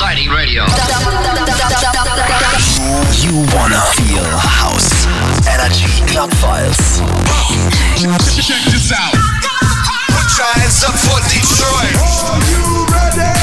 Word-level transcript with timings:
exciting 0.00 0.30
radio. 0.30 0.64
You 3.20 3.44
wanna 3.54 3.80
feel 4.00 4.24
house 4.24 5.04
energy 5.46 5.84
club 6.06 6.32
files. 6.40 7.02
Check 8.40 8.64
this 8.72 8.92
out. 8.92 9.12
Put 10.08 10.38
your 10.38 10.46
hands 10.56 10.82
up 10.84 10.96
for 10.96 11.20
Detroit. 11.28 12.00
Are 12.24 12.40
you 12.48 12.86
ready? 12.86 13.39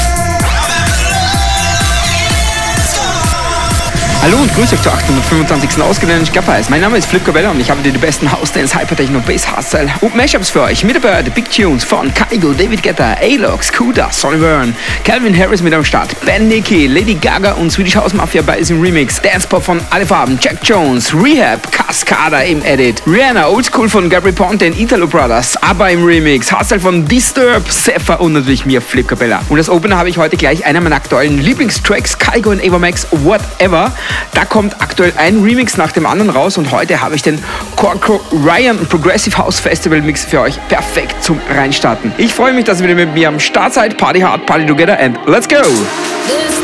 Hallo 4.28 4.42
und 4.42 4.54
grüß 4.54 4.74
euch 4.74 4.82
zur 4.82 4.92
825. 4.92 5.82
Ausgabe 5.82 6.12
des 6.12 6.30
Gappeis. 6.30 6.68
Mein 6.68 6.82
Name 6.82 6.98
ist 6.98 7.08
Flip 7.08 7.24
Cabella 7.24 7.50
und 7.50 7.60
ich 7.60 7.70
habe 7.70 7.80
dir 7.80 7.92
die 7.92 7.98
besten 7.98 8.30
House 8.30 8.52
Dance, 8.52 8.78
Hypertechno, 8.78 9.20
Bass, 9.20 9.50
Hardstyle 9.50 9.88
und 10.02 10.14
Mashups 10.14 10.50
für 10.50 10.64
euch. 10.64 10.84
Mit 10.84 10.96
dabei 10.96 11.22
die 11.22 11.30
Big 11.30 11.50
Tunes 11.50 11.82
von 11.82 12.12
Kaigo, 12.12 12.52
David 12.52 12.82
Guetta, 12.82 13.16
Alox, 13.22 13.72
Kuda, 13.72 14.12
Sonny 14.12 14.36
Byrne, 14.36 14.74
Calvin 15.02 15.34
Harris 15.34 15.62
mit 15.62 15.72
am 15.72 15.82
Start, 15.82 16.10
Ben 16.26 16.46
Nicky, 16.46 16.88
Lady 16.88 17.14
Gaga 17.14 17.52
und 17.52 17.70
Swedish 17.70 17.96
House 17.96 18.12
Mafia 18.12 18.42
bei 18.42 18.58
diesem 18.58 18.82
Remix, 18.82 19.18
Dancepop 19.22 19.64
von 19.64 19.80
Alle 19.88 20.04
Farben, 20.04 20.38
Jack 20.42 20.58
Jones, 20.62 21.14
Rehab, 21.14 21.72
Cascada 21.72 22.40
im 22.40 22.62
Edit, 22.62 23.02
Rihanna, 23.06 23.48
Oldschool 23.48 23.88
von 23.88 24.10
Gabri 24.10 24.32
Ponte 24.32 24.66
und 24.66 24.78
Italo 24.78 25.06
Brothers, 25.06 25.56
ABBA 25.62 25.88
im 25.88 26.04
Remix, 26.04 26.52
Hardstyle 26.52 26.82
von 26.82 27.08
Disturb, 27.08 27.66
Zephyr 27.70 28.20
und 28.20 28.34
natürlich 28.34 28.66
mir, 28.66 28.82
Flip 28.82 29.08
Cabella. 29.08 29.40
Und 29.48 29.56
als 29.56 29.70
Opener 29.70 29.96
habe 29.96 30.10
ich 30.10 30.18
heute 30.18 30.36
gleich 30.36 30.66
einer 30.66 30.82
meiner 30.82 30.96
aktuellen 30.96 31.38
Lieblingstracks, 31.38 32.18
Kaigo 32.18 32.50
und 32.50 32.62
Ava 32.62 32.78
Max, 32.78 33.06
Whatever. 33.10 33.90
Da 34.34 34.44
kommt 34.44 34.80
aktuell 34.80 35.12
ein 35.16 35.42
Remix 35.42 35.76
nach 35.76 35.92
dem 35.92 36.06
anderen 36.06 36.30
raus 36.30 36.58
und 36.58 36.70
heute 36.70 37.00
habe 37.00 37.14
ich 37.14 37.22
den 37.22 37.42
Corco 37.76 38.20
Ryan 38.32 38.78
Progressive 38.86 39.36
House 39.36 39.60
Festival 39.60 40.00
Mix 40.02 40.24
für 40.24 40.40
euch 40.40 40.58
perfekt 40.68 41.22
zum 41.22 41.40
Reinstarten. 41.50 42.12
Ich 42.18 42.34
freue 42.34 42.52
mich, 42.52 42.64
dass 42.64 42.80
ihr 42.80 42.84
wieder 42.84 42.94
mit 42.94 43.14
mir 43.14 43.28
am 43.28 43.40
Start 43.40 43.74
seid. 43.74 43.98
Party 43.98 44.20
hard, 44.20 44.46
party 44.46 44.66
together 44.66 44.98
and 44.98 45.18
let's 45.26 45.48
go! 45.48 45.56
There's 45.56 46.58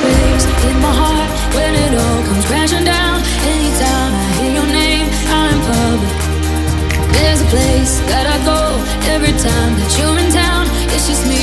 every 9.14 9.38
time 9.38 9.72
that 9.78 9.90
you're 9.98 10.18
in 10.18 10.30
town. 10.32 10.66
It's 10.92 11.06
just 11.08 11.26
me 11.28 11.33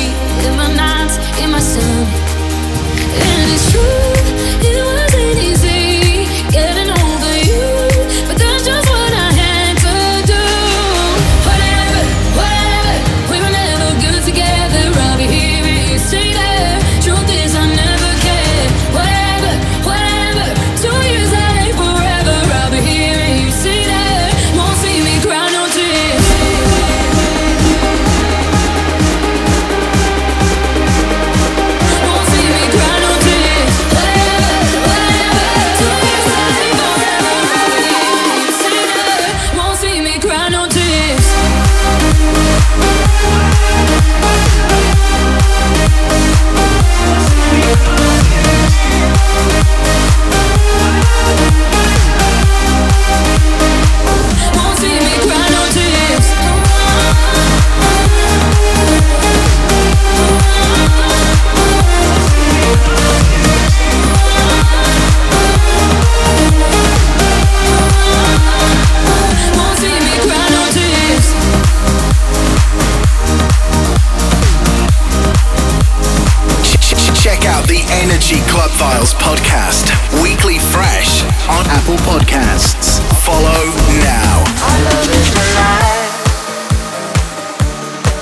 Energy 78.00 78.40
Club 78.48 78.72
Files 78.72 79.14
podcast, 79.14 79.92
weekly 80.24 80.60
fresh 80.60 81.24
on 81.52 81.66
Apple 81.68 81.98
Podcasts. 82.08 83.00
Follow 83.26 83.64
now. 84.00 84.44
Our 84.64 84.80
love 84.88 85.10
is 85.12 85.30
alive, 85.36 86.12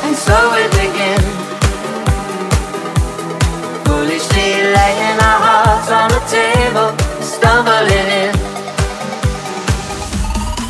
and 0.03 0.15
so 0.15 0.35
we 0.53 0.63
begin. 0.73 1.21
Foolishly 3.85 4.49
laying 4.73 5.19
our 5.21 5.39
hearts 5.45 5.89
on 5.91 6.09
the 6.09 6.21
table, 6.27 6.89
stumbling 7.21 8.09
in. 8.25 8.35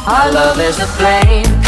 Our 0.05 0.31
love 0.31 0.59
is 0.59 0.77
a 0.79 0.87
flame, 0.97 1.58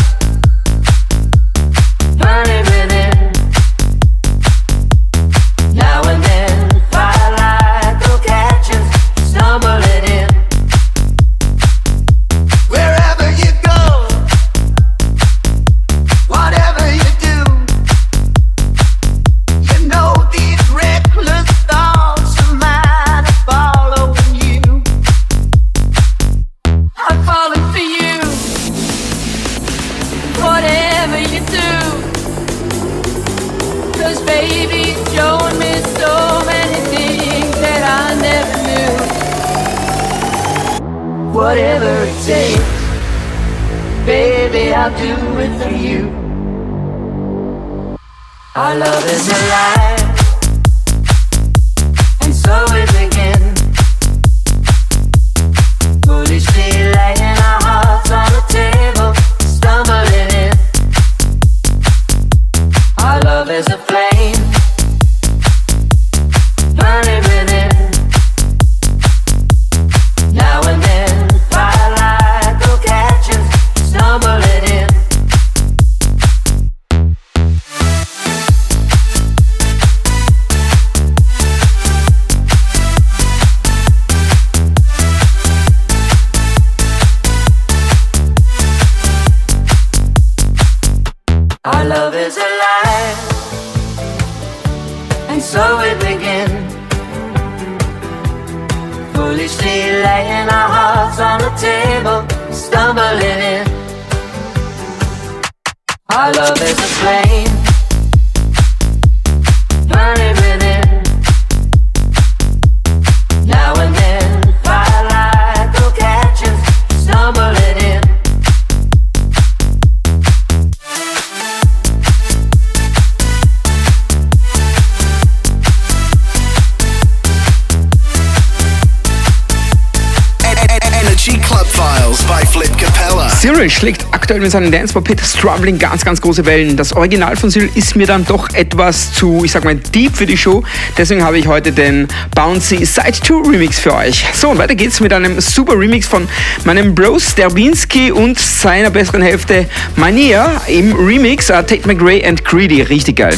aktuell 134.31 134.43
mit 134.43 134.51
seinem 134.51 134.71
Dance 134.71 135.01
Pit 135.01 135.19
Strumbling 135.19 135.77
ganz, 135.77 136.05
ganz 136.05 136.21
große 136.21 136.45
Wellen. 136.45 136.77
Das 136.77 136.93
Original 136.93 137.35
von 137.35 137.49
Cyril 137.49 137.69
ist 137.75 137.97
mir 137.97 138.07
dann 138.07 138.23
doch 138.23 138.47
etwas 138.53 139.11
zu, 139.11 139.41
ich 139.43 139.51
sag 139.51 139.65
mal, 139.65 139.75
deep 139.75 140.15
für 140.15 140.25
die 140.25 140.37
Show. 140.37 140.63
Deswegen 140.97 141.21
habe 141.21 141.37
ich 141.37 141.47
heute 141.47 141.73
den 141.73 142.07
Bouncy 142.33 142.85
Side 142.85 143.11
2 143.11 143.49
Remix 143.51 143.79
für 143.79 143.93
euch. 143.93 144.23
So, 144.33 144.51
und 144.51 144.57
weiter 144.57 144.75
geht's 144.75 145.01
mit 145.01 145.11
einem 145.11 145.41
super 145.41 145.77
Remix 145.77 146.07
von 146.07 146.29
meinem 146.63 146.95
Bro 146.95 147.19
Sterbinski 147.19 148.13
und 148.13 148.39
seiner 148.39 148.89
besseren 148.89 149.21
Hälfte 149.21 149.65
Mania 149.97 150.61
im 150.67 150.93
Remix 150.93 151.49
uh, 151.49 151.55
Tate 151.55 151.81
McRae 151.85 152.25
and 152.25 152.45
Greedy. 152.45 152.83
Richtig 152.83 153.17
geil. 153.17 153.37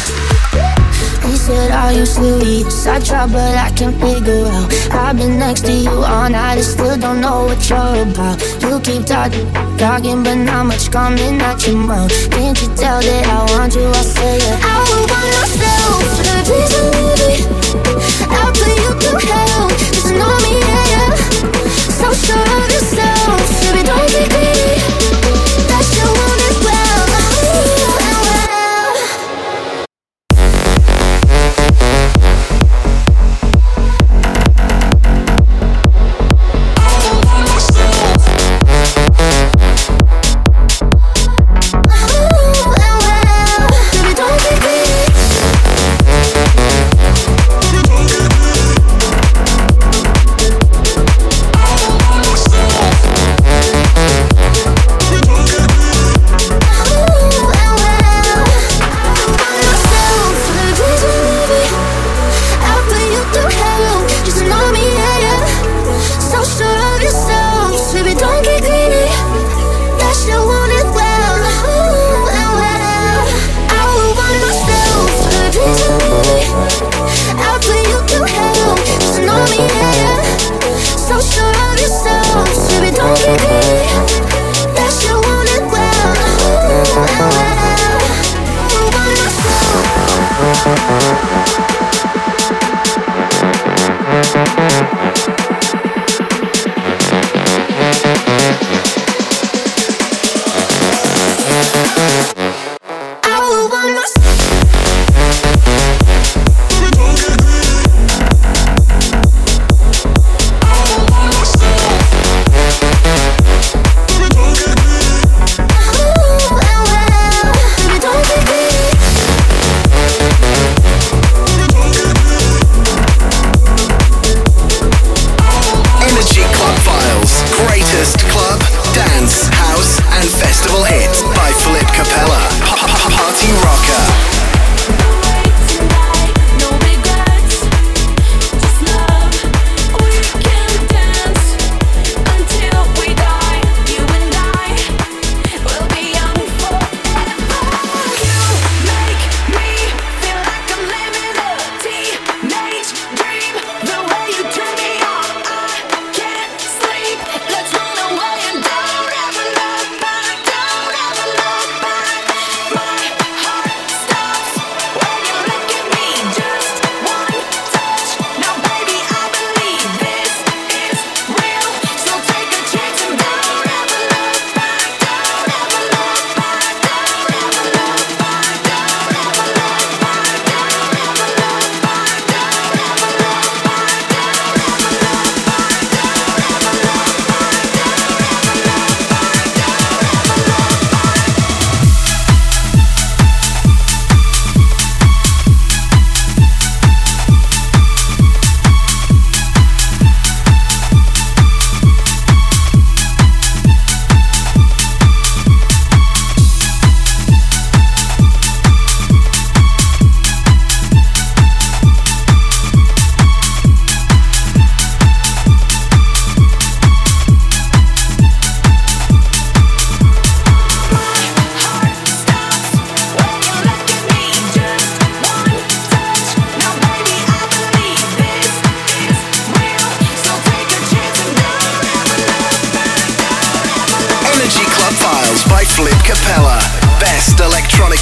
He 1.26 1.38
said, 1.38 1.72
Are 1.72 1.92
you 1.92 2.06
serious? 2.06 2.86
I 2.86 3.00
try, 3.00 3.26
but 3.26 3.58
I 3.58 3.72
can't 3.72 3.96
figure 4.00 4.46
out. 4.46 4.72
I've 4.92 5.18
been 5.18 5.40
next 5.40 5.66
to 5.66 5.72
you 5.72 5.90
all 5.90 6.30
night, 6.30 6.58
I 6.58 6.62
still 6.62 6.98
don't 6.98 7.22
know 7.22 7.46
what 7.46 7.70
you're 7.70 8.04
about. 8.04 8.40
You 8.62 8.80
keep 8.82 9.06
talking, 9.06 9.48
talking, 9.84 10.24
but 10.24 10.36
not 10.36 10.66
much 10.66 10.90
coming 10.92 11.42
out 11.42 11.68
your 11.68 11.76
mouth. 11.76 12.10
Can't 12.32 12.58
you 12.62 12.70
tell 12.70 13.02
that 13.02 13.26
I 13.28 13.40
want 13.52 13.76
you? 13.76 13.86
I 13.86 14.04
say 14.16 14.38
it. 14.38 14.58
I 14.64 14.80
want 14.88 15.28
myself 15.36 16.00
for 16.16 16.24
the 16.32 16.56
reason. 16.56 16.88
I'll 18.32 18.54
put 18.56 18.76
you 18.84 18.92
through 19.02 19.28
hell, 19.28 19.53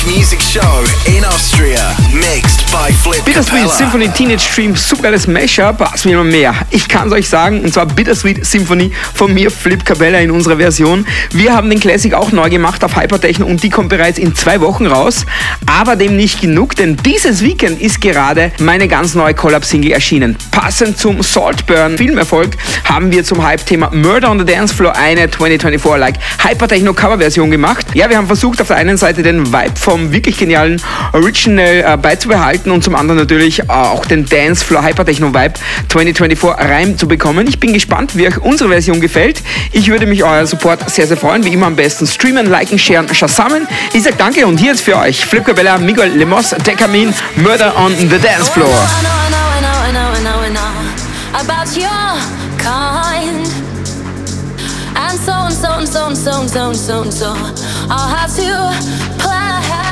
music 0.06 0.40
show 0.40 0.84
in 1.08 1.24
Austria. 1.24 2.01
Bittersweet 3.26 3.64
Capella. 3.64 3.68
Symphony 3.68 4.10
Teenage 4.10 4.48
Dream, 4.54 4.76
supergeiles 4.76 5.26
Mashup, 5.26 5.80
was 5.80 6.06
mir 6.06 6.14
immer 6.14 6.24
mehr. 6.24 6.54
Ich 6.70 6.88
kann 6.88 7.08
es 7.08 7.14
euch 7.14 7.28
sagen, 7.28 7.62
und 7.62 7.74
zwar 7.74 7.88
Bittersweet 7.88 8.46
Symphony 8.46 8.92
von 9.16 9.34
mir, 9.34 9.50
Flip 9.50 9.84
Cabella 9.84 10.20
in 10.20 10.30
unserer 10.30 10.58
Version. 10.58 11.08
Wir 11.32 11.56
haben 11.56 11.70
den 11.70 11.80
Classic 11.80 12.14
auch 12.14 12.32
neu 12.32 12.50
gemacht 12.50 12.84
auf 12.84 12.96
Hypertechno 12.96 13.46
und 13.46 13.64
die 13.64 13.72
kommt 13.72 13.90
bereits 13.90 14.20
in 14.20 14.36
zwei 14.36 14.62
Wochen 14.62 14.86
raus. 14.86 15.26
Aber 15.66 15.96
dem 15.96 16.16
nicht 16.16 16.42
genug, 16.42 16.76
denn 16.76 16.96
dieses 16.98 17.42
Weekend 17.42 17.82
ist 17.82 18.00
gerade 18.02 18.52
meine 18.60 18.88
ganz 18.88 19.16
neue 19.16 19.34
Collab-Single 19.34 19.92
erschienen. 19.92 20.38
Passend 20.52 21.00
zum 21.00 21.24
Saltburn 21.24 21.98
Filmerfolg 21.98 22.56
haben 22.86 23.12
wir 23.12 23.24
zum 23.24 23.44
Hype-Thema 23.44 23.90
Murder 23.94 24.30
on 24.30 24.38
the 24.38 24.46
Dance 24.46 24.76
Floor 24.76 24.96
eine 24.96 25.26
2024-like 25.26 26.16
Hypertechno-Cover-Version 26.48 27.50
gemacht. 27.50 27.88
Ja, 27.96 28.10
wir 28.10 28.18
haben 28.18 28.28
versucht, 28.28 28.62
auf 28.62 28.68
der 28.68 28.78
einen 28.78 28.98
Seite 28.98 29.24
den 29.24 29.48
Vibe 29.48 29.76
vom 29.76 30.12
wirklich 30.12 30.38
genialen 30.38 30.82
Original 31.14 31.66
äh, 31.66 31.98
beizubehalten 32.12 32.72
und 32.72 32.84
zum 32.84 32.96
anderen 32.96 33.20
natürlich 33.20 33.60
äh, 33.60 33.64
auch 33.70 34.06
den 34.06 34.26
Dance 34.26 34.66
Floor 34.66 34.84
Hypertechno 34.84 35.30
Vibe 35.30 35.54
2024 35.88 36.70
rein 36.70 36.98
zu 36.98 37.08
bekommen. 37.08 37.48
Ich 37.48 37.60
bin 37.60 37.72
gespannt, 37.72 38.18
wie 38.18 38.28
euch 38.28 38.38
unsere 38.38 38.70
Version 38.70 39.00
gefällt. 39.00 39.42
Ich 39.72 39.88
würde 39.88 40.06
mich 40.06 40.22
euer 40.22 40.46
Support 40.46 40.90
sehr, 40.90 41.08
sehr 41.08 41.16
freuen. 41.16 41.46
Wie 41.46 41.54
immer 41.54 41.68
am 41.68 41.78
besten 41.78 42.06
streamen, 42.06 42.48
liken, 42.48 42.78
sharen, 42.78 43.14
schassammen. 43.16 43.66
Ich 43.94 44.04
sage 44.04 44.16
danke 44.18 44.46
und 44.46 44.58
hier 44.58 44.74
ist 44.74 44.82
für 44.82 44.98
euch 44.98 45.26
Flip 45.26 45.46
Cabella, 45.46 45.78
Miguel 45.78 46.10
Lemos, 46.10 46.50
Dekamin, 46.66 47.14
Murder 47.38 47.74
on 47.78 47.96
the 47.96 48.18
Dancefloor. 48.20 48.68
so 55.24 55.34
and 55.34 55.88
so 55.88 56.08
and 56.08 56.18
so 56.18 56.42
and 56.42 56.50
so 56.50 56.68
and 56.70 56.76
so 56.76 57.02
and 57.04 57.14
so. 57.14 57.34
I'll 57.90 58.08
have 58.08 58.36
to 58.36 59.22
play. 59.22 59.91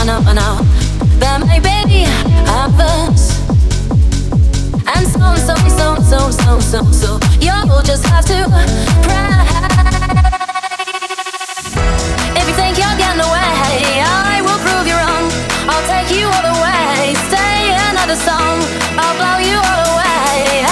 I 0.00 0.04
know, 0.04 0.22
I've 2.48 2.74
lost, 2.78 3.38
and 4.96 5.06
so 5.06 5.34
so 5.36 5.54
so 5.68 6.00
so 6.00 6.30
so 6.30 6.58
so 6.60 6.90
so 6.90 7.20
you'll 7.38 7.82
just 7.82 8.06
have 8.06 8.24
to 8.24 8.48
pray 8.48 9.44
If 12.34 12.48
you 12.48 12.54
think 12.54 12.78
you're 12.78 12.96
getting 12.96 13.20
away 13.20 14.00
I 14.00 14.40
will 14.40 14.58
prove 14.64 14.86
you 14.88 14.96
wrong. 14.96 15.28
I'll 15.68 15.84
take 15.86 16.08
you 16.16 16.26
all 16.26 16.44
the 16.48 16.56
way. 16.64 17.14
Another 17.92 18.16
song. 18.16 18.64
I'll 18.96 19.14
blow 19.20 19.38
you 19.44 19.58
all 19.60 19.84
away. 19.92 20.64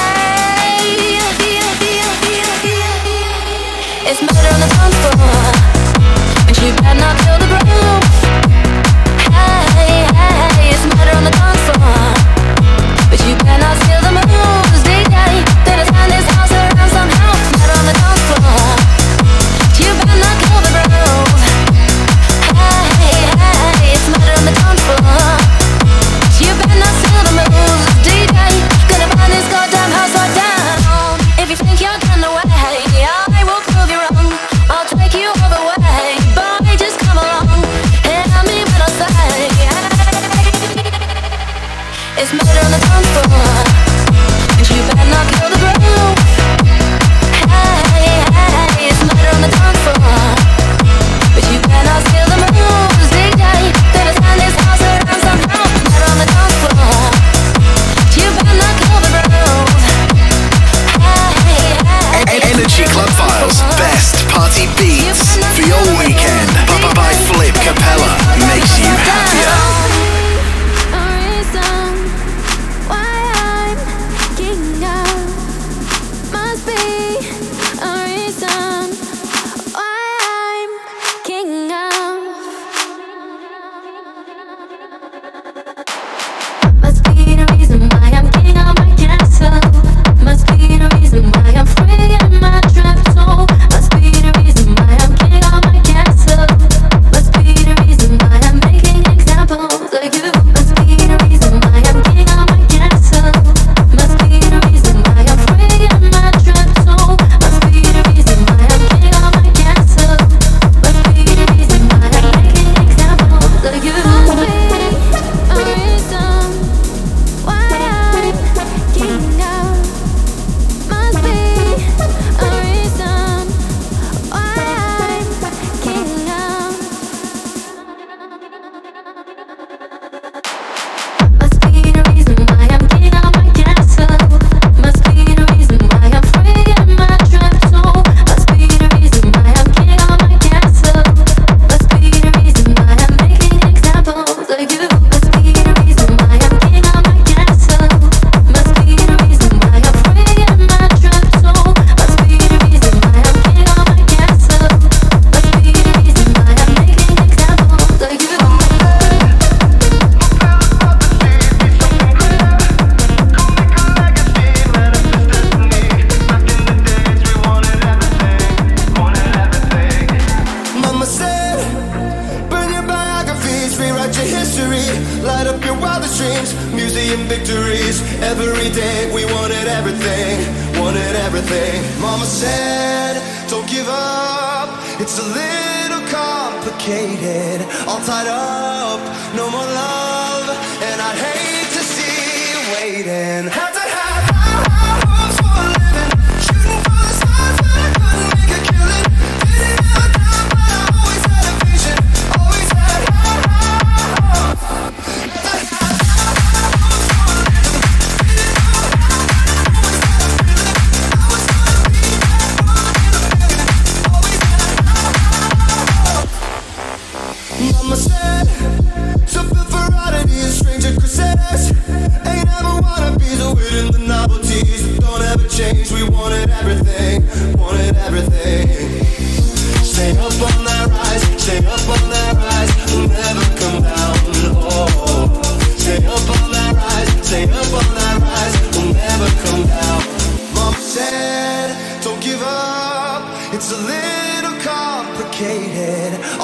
It's 4.08 4.22
murder 4.22 4.50
on 4.54 4.60
the 4.64 4.68
dance 4.72 4.96
floor. 5.04 5.42
And 6.48 6.56
you 6.62 6.72
better 6.80 6.98
not 6.98 7.27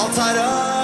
all 0.05 0.13
tied 0.13 0.37
up. 0.37 0.74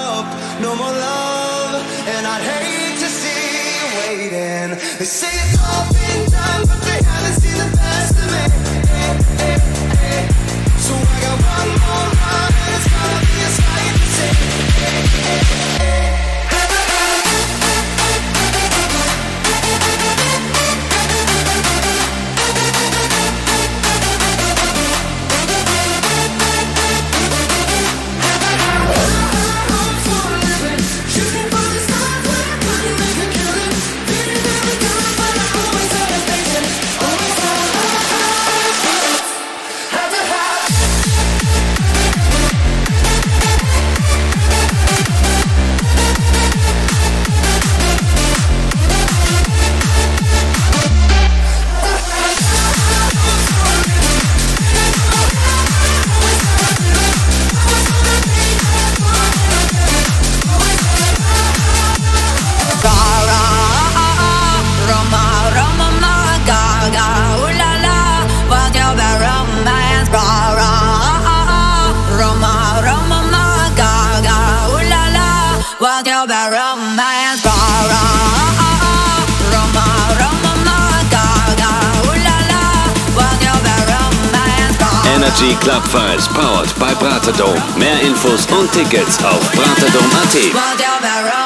Energy 85.41 85.59
Club 85.59 85.83
Files 85.85 86.27
powered 86.27 86.69
by 86.77 86.93
Bratadome. 86.99 87.59
Mehr 87.75 87.99
Infos 88.01 88.45
und 88.51 88.71
Tickets 88.71 89.23
auf 89.23 89.51
bratadome.at. 89.53 91.40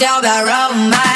down 0.00 0.22
that 0.22 0.48
road, 0.48 0.88
my 0.88 1.09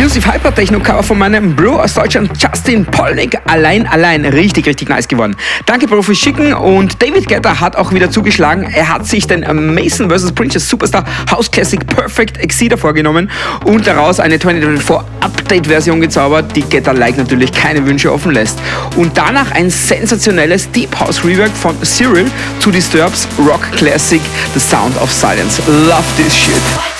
Exclusive 0.00 0.32
Hyper 0.32 0.54
Techno 0.54 0.80
Cover 0.80 1.02
von 1.02 1.18
meinem 1.18 1.54
Bro 1.54 1.78
aus 1.78 1.92
Deutschland, 1.92 2.30
Justin 2.40 2.86
Polnick. 2.86 3.38
Allein, 3.44 3.86
allein. 3.86 4.24
Richtig, 4.24 4.66
richtig 4.66 4.88
nice 4.88 5.06
geworden. 5.06 5.36
Danke, 5.66 5.86
Bro, 5.86 6.00
fürs 6.00 6.16
Schicken. 6.16 6.54
Und 6.54 7.02
David 7.02 7.28
Guetta 7.28 7.60
hat 7.60 7.76
auch 7.76 7.92
wieder 7.92 8.10
zugeschlagen. 8.10 8.62
Er 8.62 8.88
hat 8.88 9.06
sich 9.06 9.26
den 9.26 9.40
Mason 9.74 10.08
vs. 10.08 10.32
Princess 10.32 10.66
Superstar 10.66 11.04
House 11.30 11.50
Classic 11.50 11.86
Perfect 11.86 12.38
Exceeder 12.38 12.78
vorgenommen 12.78 13.30
und 13.66 13.86
daraus 13.86 14.20
eine 14.20 14.38
2024 14.38 15.06
Update-Version 15.20 16.00
gezaubert, 16.00 16.56
die 16.56 16.62
Guetta-like 16.62 17.18
natürlich 17.18 17.52
keine 17.52 17.84
Wünsche 17.84 18.10
offen 18.10 18.32
lässt. 18.32 18.58
Und 18.96 19.18
danach 19.18 19.50
ein 19.50 19.68
sensationelles 19.68 20.70
Deep 20.70 20.98
House 20.98 21.22
Rework 21.22 21.52
von 21.52 21.76
Cyril 21.82 22.30
zu 22.58 22.70
Disturbs 22.70 23.28
Rock 23.38 23.70
Classic 23.72 24.22
The 24.54 24.60
Sound 24.60 24.96
of 25.02 25.12
Silence. 25.12 25.60
Love 25.66 26.04
this 26.16 26.34
shit. 26.34 26.99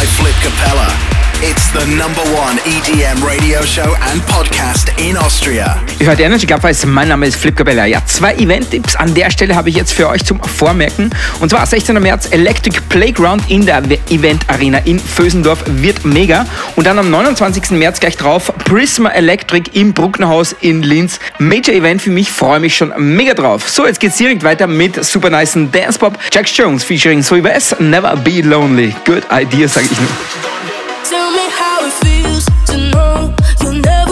I 0.00 0.04
Flip. 0.06 0.37
It's 1.40 1.70
the 1.70 1.86
number 1.94 2.22
one 2.36 2.58
EDM 2.64 3.24
radio 3.24 3.62
show 3.62 3.94
and 4.10 4.20
podcast 4.26 4.90
in 4.98 5.16
Austria. 5.16 5.80
Ich 6.00 6.08
heute 6.08 6.24
Energy 6.24 6.48
Cup 6.48 6.64
weiß, 6.64 6.84
mein 6.86 7.06
Name 7.06 7.28
ist 7.28 7.36
Flip 7.36 7.54
Cabella. 7.54 7.86
Ja, 7.86 8.04
zwei 8.04 8.34
Event-Tipps 8.34 8.96
an 8.96 9.14
der 9.14 9.30
Stelle 9.30 9.54
habe 9.54 9.68
ich 9.68 9.76
jetzt 9.76 9.92
für 9.92 10.08
euch 10.08 10.24
zum 10.24 10.42
Vormerken. 10.42 11.10
Und 11.38 11.50
zwar 11.50 11.64
16. 11.64 11.94
März 12.02 12.32
Electric 12.32 12.80
Playground 12.88 13.48
in 13.48 13.64
der 13.64 13.84
Event 14.10 14.50
Arena 14.50 14.78
in 14.78 14.98
Vösendorf 14.98 15.62
wird 15.64 16.04
mega. 16.04 16.44
Und 16.74 16.88
dann 16.88 16.98
am 16.98 17.08
29. 17.08 17.70
März 17.70 18.00
gleich 18.00 18.16
drauf 18.16 18.52
Prisma 18.64 19.10
Electric 19.10 19.70
im 19.74 19.92
Brucknerhaus 19.92 20.56
in 20.60 20.82
Linz. 20.82 21.20
Major 21.38 21.72
Event 21.72 22.02
für 22.02 22.10
mich, 22.10 22.32
freue 22.32 22.58
mich 22.58 22.76
schon 22.76 22.92
mega 22.96 23.34
drauf. 23.34 23.68
So, 23.68 23.86
jetzt 23.86 24.00
geht's 24.00 24.16
direkt 24.16 24.42
weiter 24.42 24.66
mit 24.66 25.04
super 25.04 25.30
nice 25.30 25.56
Dance 25.70 26.00
Pop. 26.00 26.18
Jack 26.32 26.48
Jones 26.48 26.82
featuring 26.82 27.22
Sweet 27.22 27.46
S. 27.46 27.76
Never 27.78 28.16
Be 28.16 28.40
Lonely. 28.40 28.92
Good 29.04 29.22
idea, 29.30 29.68
sage 29.68 29.86
ich 29.88 30.00
nur. 30.00 30.08
Tell 31.04 31.30
me 31.30 31.48
how 31.50 31.86
it 31.86 31.92
feels 32.04 32.44
to 32.66 32.76
know 32.90 33.34
you'll 33.62 33.80
never. 33.80 34.07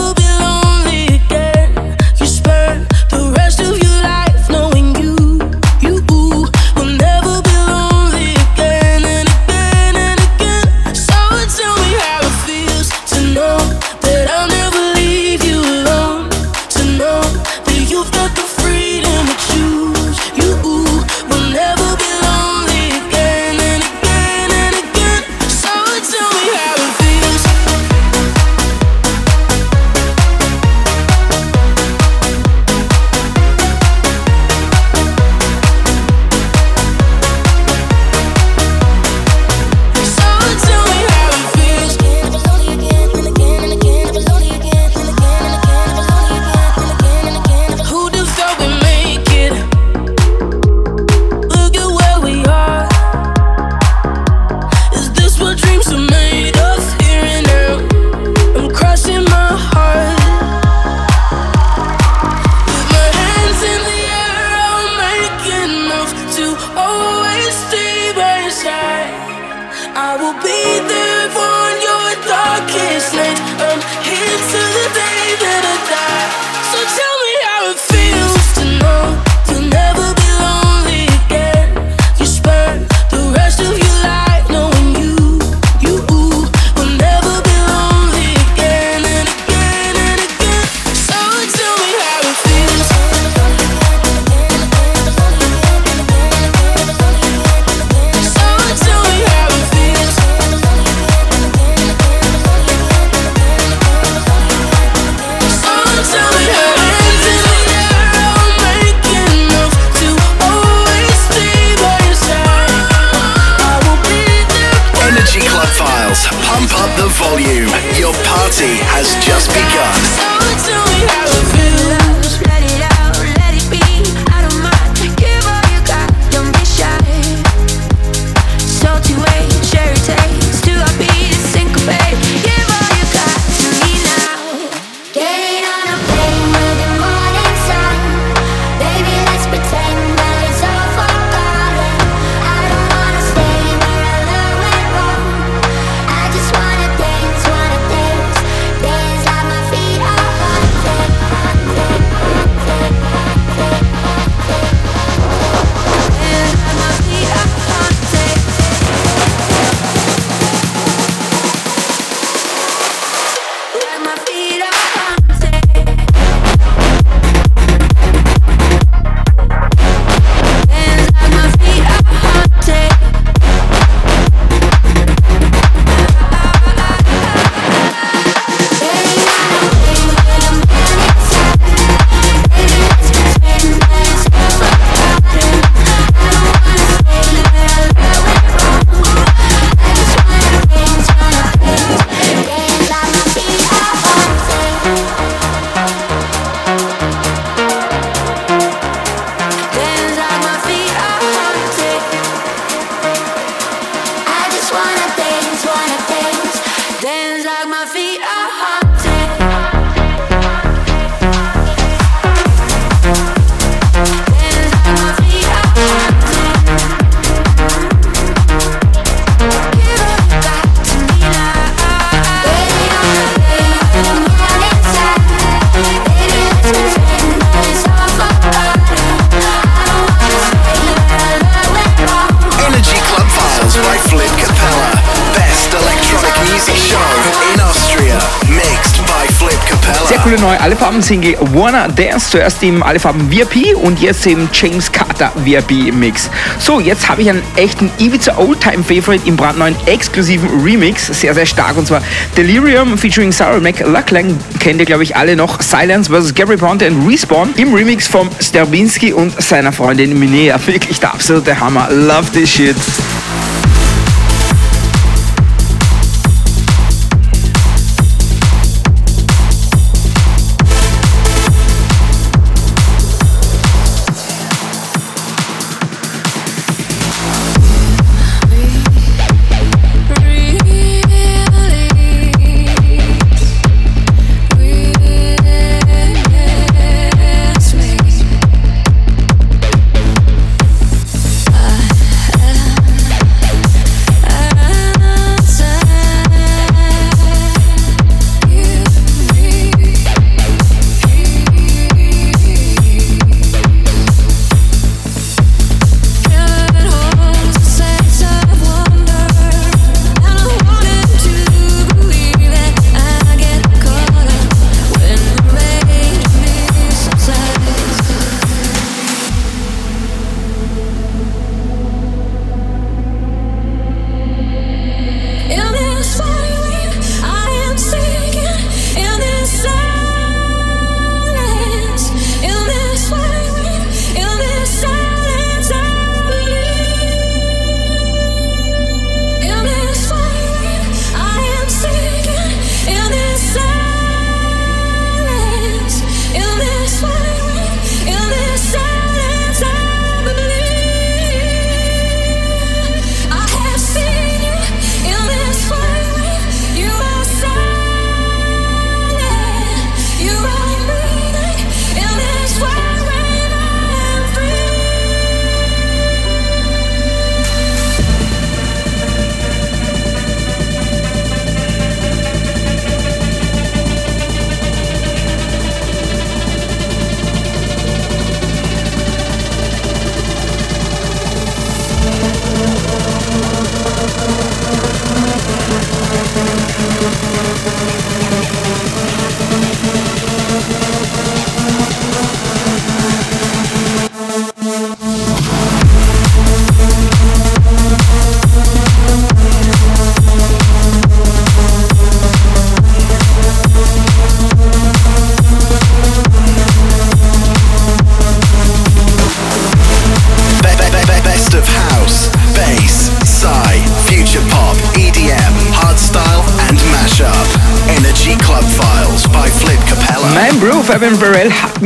Single 241.06 241.36
Wanna 241.52 241.86
Dance, 241.86 242.30
zuerst 242.32 242.60
im 242.64 242.82
Alefarben 242.82 243.30
VIP 243.30 243.76
und 243.76 244.00
jetzt 244.00 244.26
im 244.26 244.48
James 244.52 244.90
Carter 244.90 245.30
VIP 245.36 245.94
Mix. 245.94 246.28
So, 246.58 246.80
jetzt 246.80 247.08
habe 247.08 247.22
ich 247.22 247.30
einen 247.30 247.42
echten 247.54 247.92
Ibiza 247.98 248.36
Oldtime 248.36 248.82
Favorite 248.82 249.22
im 249.24 249.36
brandneuen 249.36 249.76
exklusiven 249.86 250.48
Remix, 250.64 251.06
sehr, 251.06 251.32
sehr 251.32 251.46
stark 251.46 251.76
und 251.76 251.86
zwar 251.86 252.02
Delirium 252.36 252.98
featuring 252.98 253.30
Sarah 253.30 253.60
McLachlan, 253.60 254.36
kennt 254.58 254.80
ihr 254.80 254.86
glaube 254.86 255.04
ich 255.04 255.14
alle 255.14 255.36
noch, 255.36 255.62
Silence 255.62 256.10
vs. 256.10 256.34
Gary 256.34 256.56
Ponte 256.56 256.84
and 256.84 257.08
Respawn 257.08 257.54
im 257.56 257.72
Remix 257.72 258.08
von 258.08 258.28
Sterbinski 258.40 259.12
und 259.12 259.40
seiner 259.40 259.70
Freundin 259.70 260.18
Minea. 260.18 260.58
Wirklich 260.66 260.98
der 260.98 261.14
absolute 261.14 261.60
Hammer, 261.60 261.88
love 261.88 262.32
this 262.32 262.50
shit. 262.50 262.74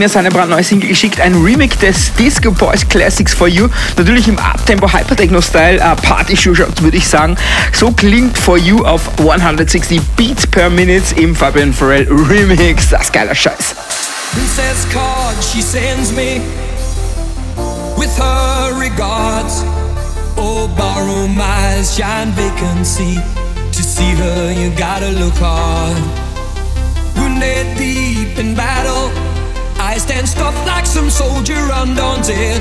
Mir 0.00 0.08
seine 0.08 0.30
brandneue 0.30 0.64
Single 0.64 0.88
geschickt, 0.88 1.20
ein 1.20 1.34
Remix 1.34 1.76
des 1.76 2.14
Disco 2.14 2.50
Boys 2.50 2.88
Classics 2.88 3.34
for 3.34 3.46
You. 3.46 3.68
Natürlich 3.98 4.28
im 4.28 4.38
Uptempo 4.38 4.90
Hypertechno-Style, 4.90 5.78
uh, 5.78 5.94
Party 5.94 6.34
Shootout 6.34 6.80
würde 6.80 6.96
ich 6.96 7.06
sagen. 7.06 7.36
So 7.74 7.92
klingt 7.92 8.36
For 8.38 8.56
You 8.56 8.82
auf 8.86 9.02
160 9.18 10.00
Beats 10.16 10.46
per 10.46 10.70
Minute 10.70 11.14
im 11.16 11.36
Fabian 11.36 11.74
Burrell 11.74 12.08
Remix. 12.10 12.88
Das 12.88 13.02
ist 13.02 13.12
geiler 13.12 13.34
Scheiß. 13.34 13.74
Princess 14.32 14.86
card 14.90 15.36
she 15.44 15.60
sends 15.60 16.12
me 16.12 16.40
with 17.98 18.16
her 18.16 18.72
regards. 18.80 19.62
Oh, 20.38 20.66
borrow 20.78 21.28
my 21.28 21.82
shine 21.82 22.30
vacancy. 22.30 23.16
To 23.72 23.82
see 23.82 24.12
her, 24.14 24.50
you 24.52 24.70
gotta 24.78 25.10
look 25.10 25.34
hard. 25.34 26.30
Wounded 27.16 27.76
deep 27.76 28.38
in 28.38 28.54
battle, 28.54 28.79
I 30.20 30.24
stand 30.24 30.52
stuffed 30.52 30.66
like 30.66 30.84
some 30.84 31.08
soldier 31.08 31.56
undaunted. 31.80 32.60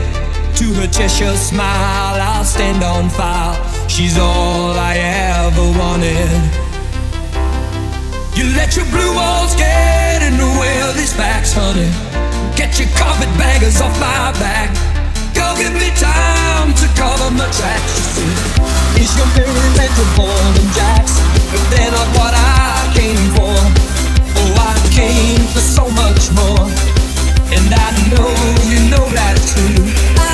To 0.64 0.66
her 0.80 0.88
Cheshire 0.88 1.36
smile, 1.36 2.16
I'll 2.16 2.46
stand 2.46 2.82
on 2.86 3.10
fire. 3.10 3.52
She's 3.90 4.18
all 4.18 4.72
I 4.80 4.96
ever 4.96 5.68
wanted. 5.76 6.40
You 8.40 8.56
let 8.56 8.80
your 8.80 8.88
blue 8.96 9.12
walls 9.12 9.60
get 9.60 10.24
in 10.24 10.40
the 10.40 10.48
way 10.56 10.80
of 10.88 10.96
these 10.96 11.12
facts, 11.12 11.52
honey. 11.52 11.92
Get 12.56 12.80
your 12.80 12.88
carpet 12.96 13.28
carpetbaggers 13.28 13.84
off 13.84 13.92
my 14.00 14.32
back. 14.40 14.72
Go 15.36 15.44
give 15.60 15.76
me 15.76 15.92
time 16.00 16.72
to 16.80 16.88
cover 16.96 17.28
my 17.36 17.44
tracks. 17.60 18.24
Is 18.96 19.12
your 19.20 19.28
mirror 19.36 19.68
meant 19.76 19.92
to 20.00 20.08
ball 20.16 20.32
and 20.32 20.72
jacks? 20.80 21.20
But 21.52 21.64
they're 21.76 21.92
not 21.92 22.08
what 22.16 22.32
I 22.32 22.88
came 22.96 23.20
for. 23.36 23.52
Oh, 24.40 24.64
I 24.64 24.80
came 24.96 25.44
for 25.52 25.60
so 25.60 25.92
much 25.92 26.32
more. 26.32 26.99
And 27.52 27.74
I 27.74 27.90
know 28.12 28.30
you 28.70 28.90
know 28.92 29.10
that's 29.10 29.54
true. 29.54 30.29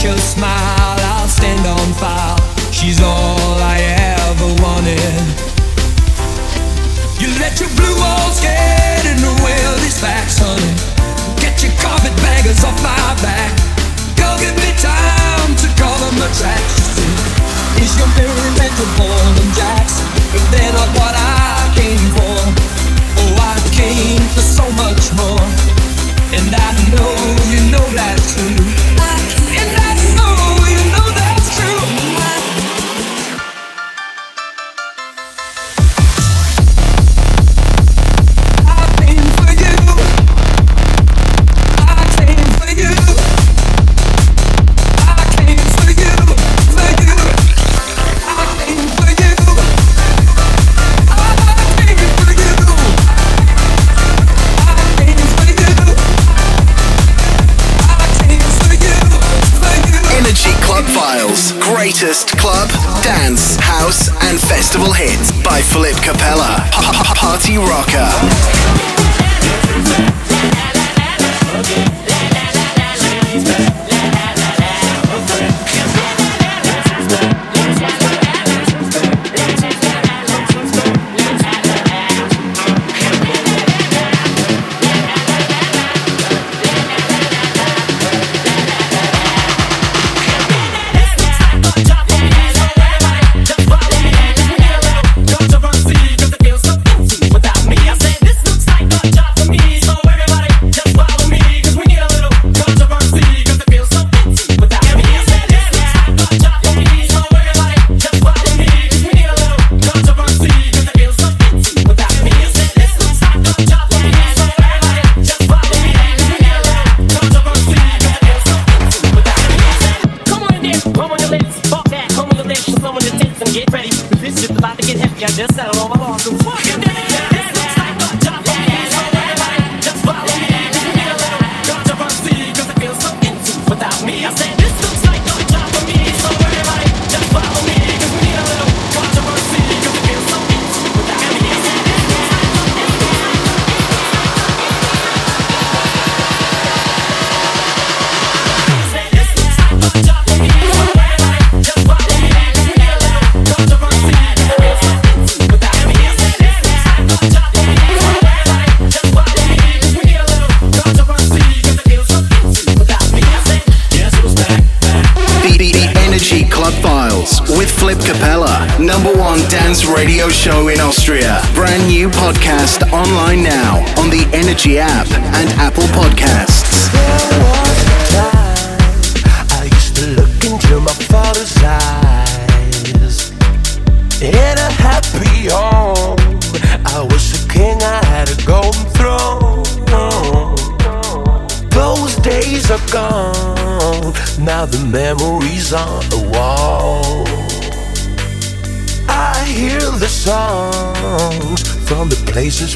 show 0.00 0.16
smile. 0.16 0.49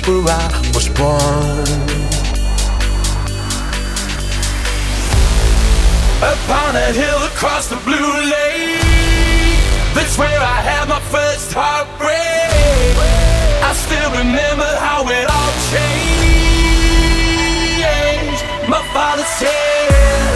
where 0.06 0.28
I 0.28 0.70
was 0.74 0.88
born. 0.90 1.64
Upon 6.20 6.76
a 6.76 6.92
hill 6.92 7.24
across 7.24 7.68
the 7.68 7.76
blue 7.76 8.12
lake, 8.36 8.80
that's 9.94 10.18
where 10.18 10.28
I 10.28 10.60
had 10.60 10.88
my 10.90 11.00
first 11.08 11.54
heartbreak. 11.54 12.12
I 13.64 13.72
still 13.72 14.10
remember 14.10 14.68
how 14.76 15.08
it 15.08 15.26
all 15.36 15.52
changed. 15.72 15.94
My 18.68 18.82
father 18.92 19.24
said, 19.24 20.34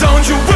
Don't 0.00 0.26
you 0.26 0.49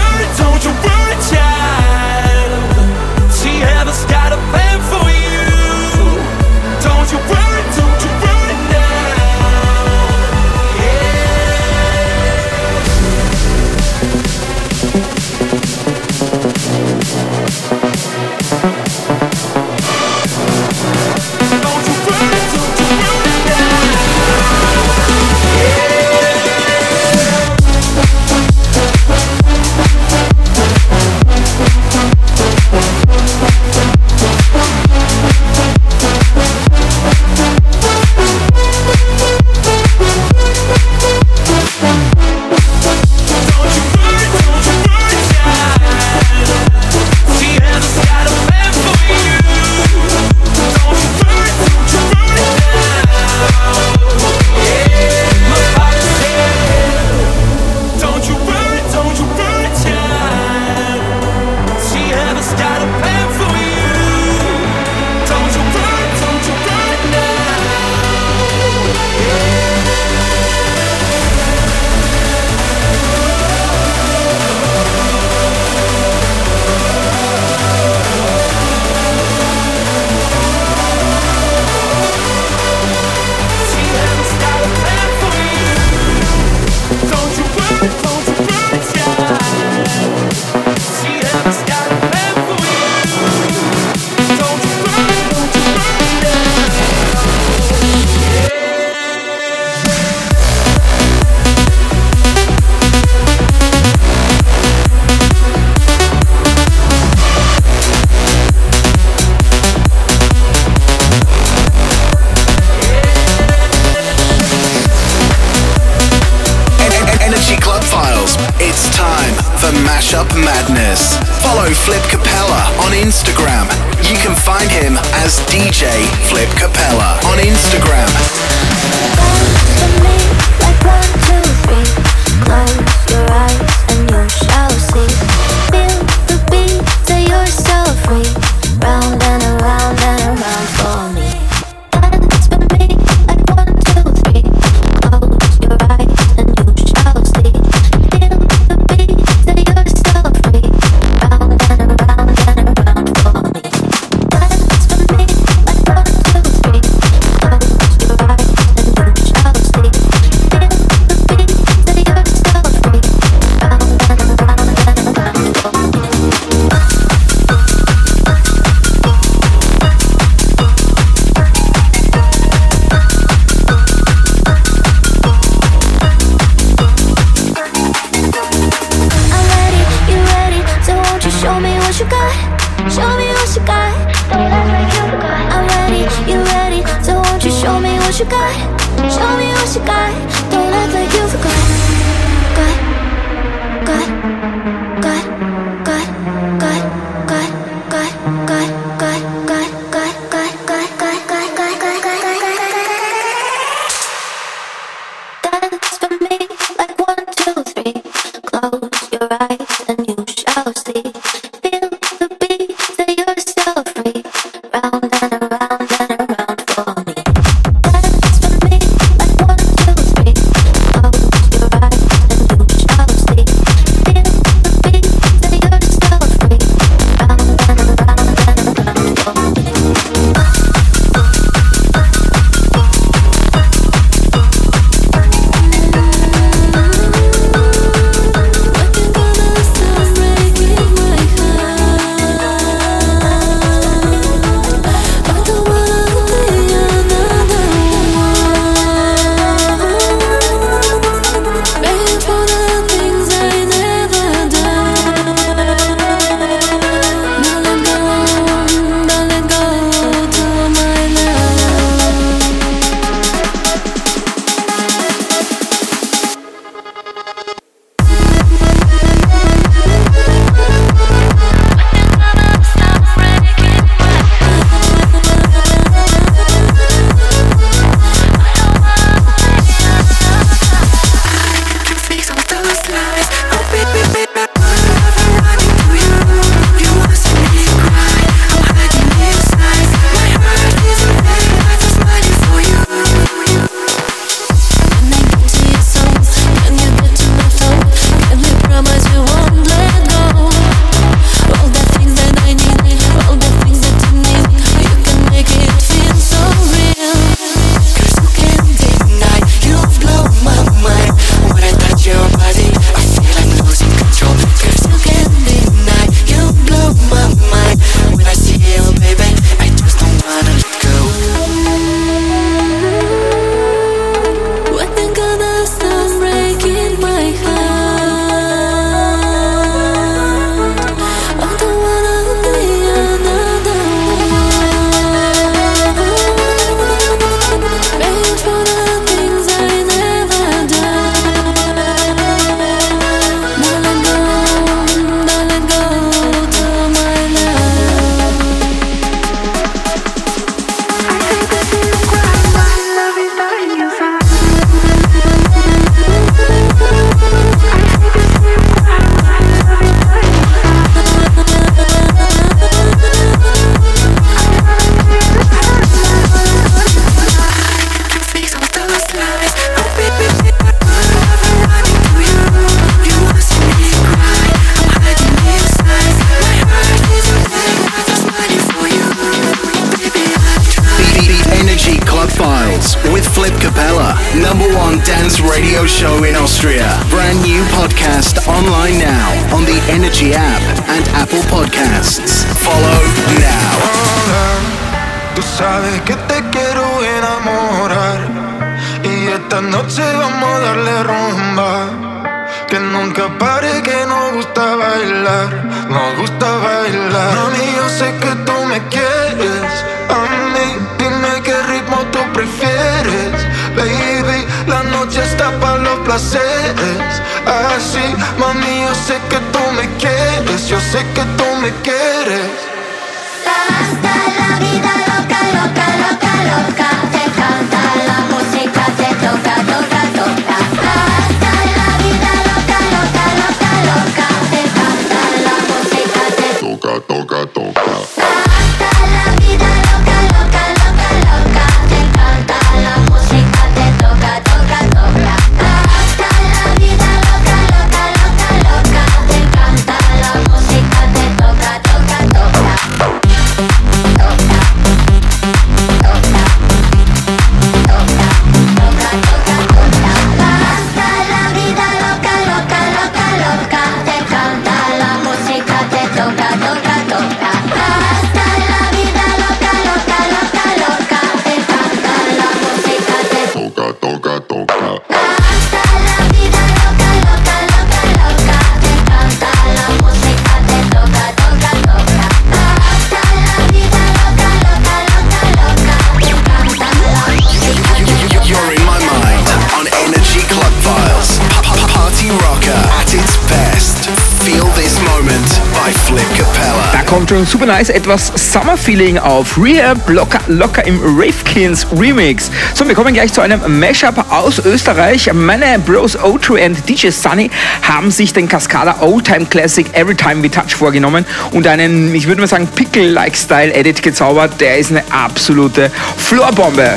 Heiß 497.85 497.91
etwas 497.91 498.32
Summer-Feeling 498.53 499.18
auf. 499.18 499.59
Rehab 499.62 500.09
locker, 500.09 500.41
locker 500.47 500.87
im 500.87 500.99
Ravekins 501.03 501.87
Remix. 501.95 502.51
So, 502.72 502.89
wir 502.89 502.95
kommen 502.95 503.12
gleich 503.12 503.30
zu 503.30 503.43
einem 503.43 503.61
Mashup 503.78 504.24
aus 504.30 504.59
Österreich. 504.59 505.30
Meine 505.35 505.78
Bros 505.78 506.18
O2 506.18 506.64
und 506.64 506.89
DJ 506.89 507.11
Sunny 507.11 507.51
haben 507.82 508.11
sich 508.11 508.32
den 508.32 508.49
Cascada 508.49 509.03
Oldtime 509.03 509.45
Classic 509.47 509.87
Every 509.93 510.14
Time 510.14 510.43
We 510.43 510.51
Touch 510.51 510.74
vorgenommen 510.74 511.26
und 511.51 511.66
einen, 511.66 512.14
ich 512.14 512.26
würde 512.26 512.41
mal 512.41 512.47
sagen, 512.47 512.68
Pickle-like 512.74 513.37
Style-Edit 513.37 514.03
gezaubert. 514.03 514.59
Der 514.62 514.78
ist 514.78 514.91
eine 514.91 515.03
absolute 515.11 515.91
Floorbombe. 516.16 516.95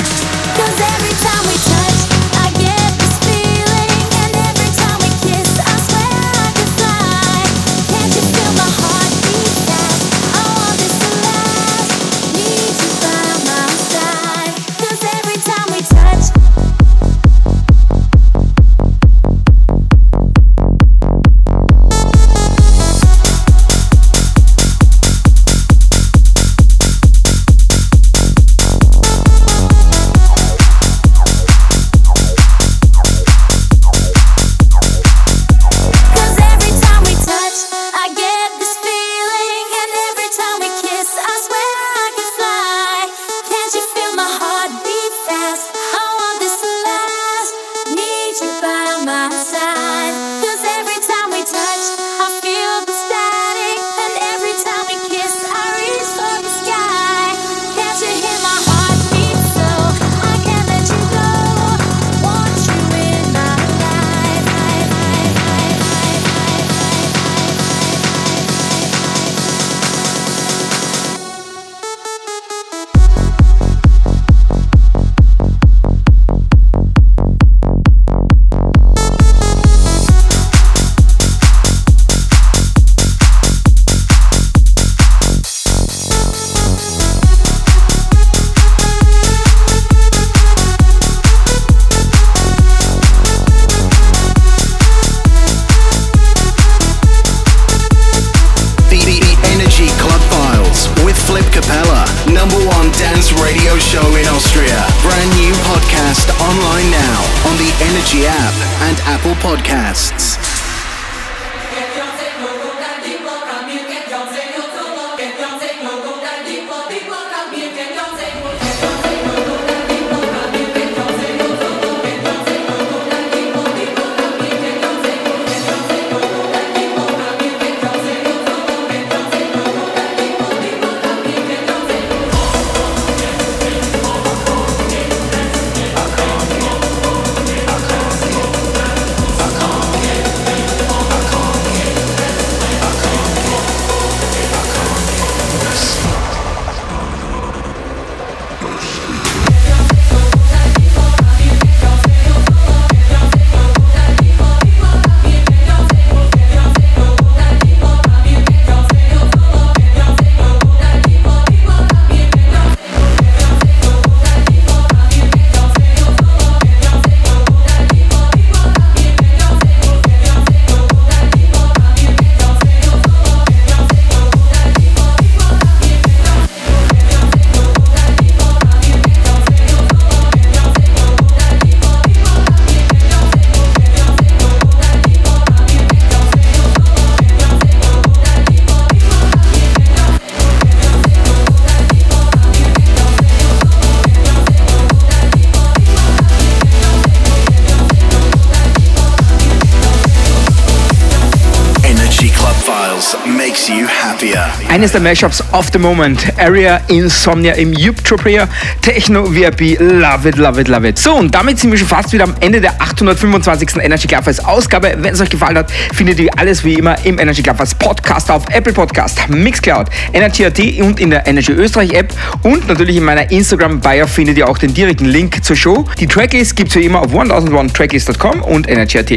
Eines 204.77 204.91
der 204.91 205.01
Mashups 205.01 205.43
of 205.53 205.69
the 205.73 205.79
moment. 205.79 206.31
Area 206.37 206.79
Insomnia 206.87 207.53
im 207.53 207.71
Utopia 207.71 208.47
Techno 208.83 209.25
VIP. 209.33 209.79
Love 209.79 210.29
it, 210.29 210.37
love 210.37 210.61
it, 210.61 210.67
love 210.67 210.87
it. 210.87 210.99
So, 210.99 211.15
und 211.15 211.33
damit 211.33 211.57
sind 211.57 211.71
wir 211.71 211.79
schon 211.79 211.87
fast 211.87 212.13
wieder 212.13 212.25
am 212.25 212.35
Ende 212.41 212.61
der 212.61 212.79
825. 212.79 213.77
Energy 213.81 214.07
Clubbers 214.07 214.39
Ausgabe. 214.45 214.95
Wenn 214.99 215.15
es 215.15 215.19
euch 215.19 215.31
gefallen 215.31 215.57
hat, 215.57 215.71
findet 215.95 216.19
ihr 216.19 216.29
alles 216.37 216.63
wie 216.63 216.75
immer 216.75 216.95
im 217.05 217.17
Energy 217.17 217.41
Clubbers 217.41 217.73
Podcast 217.73 218.29
auf 218.29 218.43
Apple 218.51 218.71
Podcast, 218.71 219.27
Mixcloud, 219.29 219.87
Energy.at 220.13 220.59
und 220.79 220.99
in 220.99 221.09
der 221.09 221.25
Energy 221.25 221.53
Österreich 221.53 221.93
App. 221.93 222.13
Und 222.43 222.67
natürlich 222.67 222.97
in 222.97 223.03
meiner 223.03 223.31
Instagram-Bio 223.31 224.05
findet 224.05 224.37
ihr 224.37 224.47
auch 224.47 224.59
den 224.59 224.75
direkten 224.75 225.05
Link 225.05 225.43
zur 225.43 225.55
Show. 225.55 225.85
Die 225.99 226.05
Tracklist 226.05 226.55
gibt 226.55 226.69
es 226.69 226.75
wie 226.75 226.83
immer 226.83 227.01
auf 227.01 227.11
1001tracklist.com 227.11 228.43
und 228.43 228.69
Energy.at. 228.69 229.11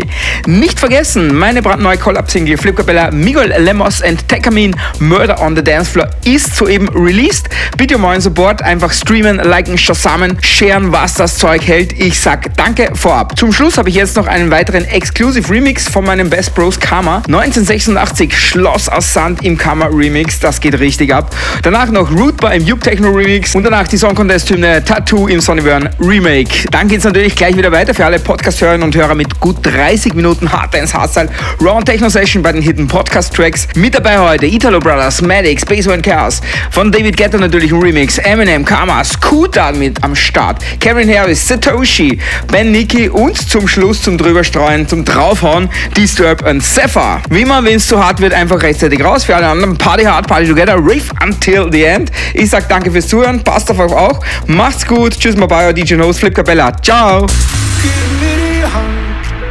Nicht 0.46 0.80
vergessen, 0.80 1.34
meine 1.34 1.60
brandneue 1.60 1.98
Collab-Single 1.98 2.56
Flip 2.56 2.74
Capella, 2.74 3.10
Miguel 3.10 3.52
Lemos 3.58 4.00
and 4.00 4.26
Tekamin 4.26 4.74
Murder 5.00 5.38
on 5.42 5.49
the 5.56 5.62
Dance 5.62 5.90
Floor 5.90 6.08
ist 6.24 6.56
soeben 6.56 6.88
released. 6.90 7.48
Bitte 7.76 7.96
um 7.96 8.04
euren 8.04 8.20
Support, 8.20 8.62
einfach 8.62 8.92
streamen, 8.92 9.36
liken, 9.38 9.78
shazamen, 9.78 10.36
sharen, 10.42 10.92
was 10.92 11.14
das 11.14 11.38
Zeug 11.38 11.66
hält. 11.66 11.92
Ich 11.98 12.20
sag 12.20 12.56
danke 12.56 12.90
vorab. 12.94 13.38
Zum 13.38 13.52
Schluss 13.52 13.78
habe 13.78 13.88
ich 13.88 13.94
jetzt 13.94 14.16
noch 14.16 14.26
einen 14.26 14.50
weiteren 14.50 14.84
Exclusive 14.84 15.52
Remix 15.52 15.88
von 15.88 16.04
meinem 16.04 16.30
Best 16.30 16.54
Bros 16.54 16.78
Karma. 16.78 17.22
1986 17.26 18.38
Schloss 18.38 18.88
aus 18.88 19.12
Sand 19.12 19.44
im 19.44 19.56
Karma 19.56 19.86
Remix, 19.86 20.40
das 20.40 20.60
geht 20.60 20.78
richtig 20.78 21.14
ab. 21.14 21.34
Danach 21.62 21.90
noch 21.90 22.10
Rootbar 22.10 22.54
im 22.54 22.66
Yup 22.66 22.82
Techno 22.82 23.10
Remix 23.10 23.54
und 23.54 23.64
danach 23.64 23.88
die 23.88 23.96
Song 23.96 24.14
Contest 24.14 24.50
Hymne 24.50 24.84
Tattoo 24.84 25.28
im 25.28 25.40
Sonnyburn 25.40 25.88
Remake. 26.00 26.68
Dann 26.70 26.88
geht's 26.88 27.04
natürlich 27.04 27.34
gleich 27.34 27.56
wieder 27.56 27.72
weiter 27.72 27.94
für 27.94 28.04
alle 28.04 28.18
Podcast-Hörerinnen 28.18 28.84
und 28.84 28.96
Hörer 28.96 29.14
mit 29.14 29.40
gut 29.40 29.56
30 29.62 30.14
Minuten 30.14 30.50
Hard 30.52 30.74
Dance 30.74 30.94
Hardstyle 30.94 31.28
Raw 31.60 31.82
Techno 31.82 32.08
Session 32.08 32.42
bei 32.42 32.52
den 32.52 32.62
Hidden 32.62 32.86
Podcast 32.86 33.34
Tracks. 33.34 33.68
Mit 33.74 33.94
dabei 33.94 34.18
heute 34.18 34.46
Italo 34.46 34.78
Brothers, 34.78 35.22
Maddox, 35.22 35.39
Space 35.58 35.88
One 35.88 36.02
Chaos. 36.02 36.40
Von 36.70 36.92
David 36.92 37.16
Guetta 37.16 37.38
natürlich 37.38 37.72
ein 37.72 37.80
Remix. 37.80 38.18
Eminem, 38.18 38.64
Karma, 38.64 39.02
Scooter 39.02 39.72
mit 39.72 40.02
am 40.04 40.14
Start. 40.14 40.62
Kevin 40.80 41.08
Harris, 41.08 41.46
Satoshi, 41.46 42.18
Ben 42.48 42.72
Nicky 42.72 43.08
und 43.08 43.36
zum 43.36 43.66
Schluss 43.66 44.02
zum 44.02 44.18
drüberstreuen, 44.18 44.86
zum 44.86 45.04
draufhauen, 45.04 45.70
Disturb 45.96 46.46
und 46.46 46.62
Zephyr. 46.62 47.22
Wie 47.30 47.42
immer, 47.42 47.64
wenn 47.64 47.76
es 47.76 47.86
zu 47.86 48.04
hart 48.04 48.20
wird, 48.20 48.34
einfach 48.34 48.62
rechtzeitig 48.62 49.02
raus. 49.02 49.24
Für 49.24 49.36
alle 49.36 49.48
anderen 49.48 49.76
Party 49.76 50.04
hard, 50.04 50.26
Party 50.26 50.46
together, 50.46 50.74
rave 50.74 51.04
until 51.22 51.68
the 51.72 51.84
end. 51.84 52.12
Ich 52.34 52.50
sag 52.50 52.68
danke 52.68 52.90
fürs 52.90 53.08
Zuhören, 53.08 53.42
passt 53.42 53.70
auf 53.70 53.78
euch 53.78 53.92
auch. 53.92 54.20
Macht's 54.46 54.86
gut. 54.86 55.18
Tschüss, 55.18 55.36
mal 55.36 55.46
bei 55.46 55.72
DJ 55.72 55.94
Nose, 55.94 56.18
Flip 56.18 56.34
Capella. 56.34 56.72
Ciao. 56.82 57.26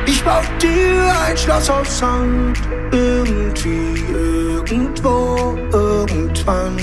Ich 0.06 0.24
bau 0.24 0.42
dir 0.62 1.16
ein 1.28 1.38
Schloss 1.38 1.70
aus 1.70 2.00
Sand. 2.00 2.60
Irgendwie, 2.92 3.89
irgendwann. 6.50 6.78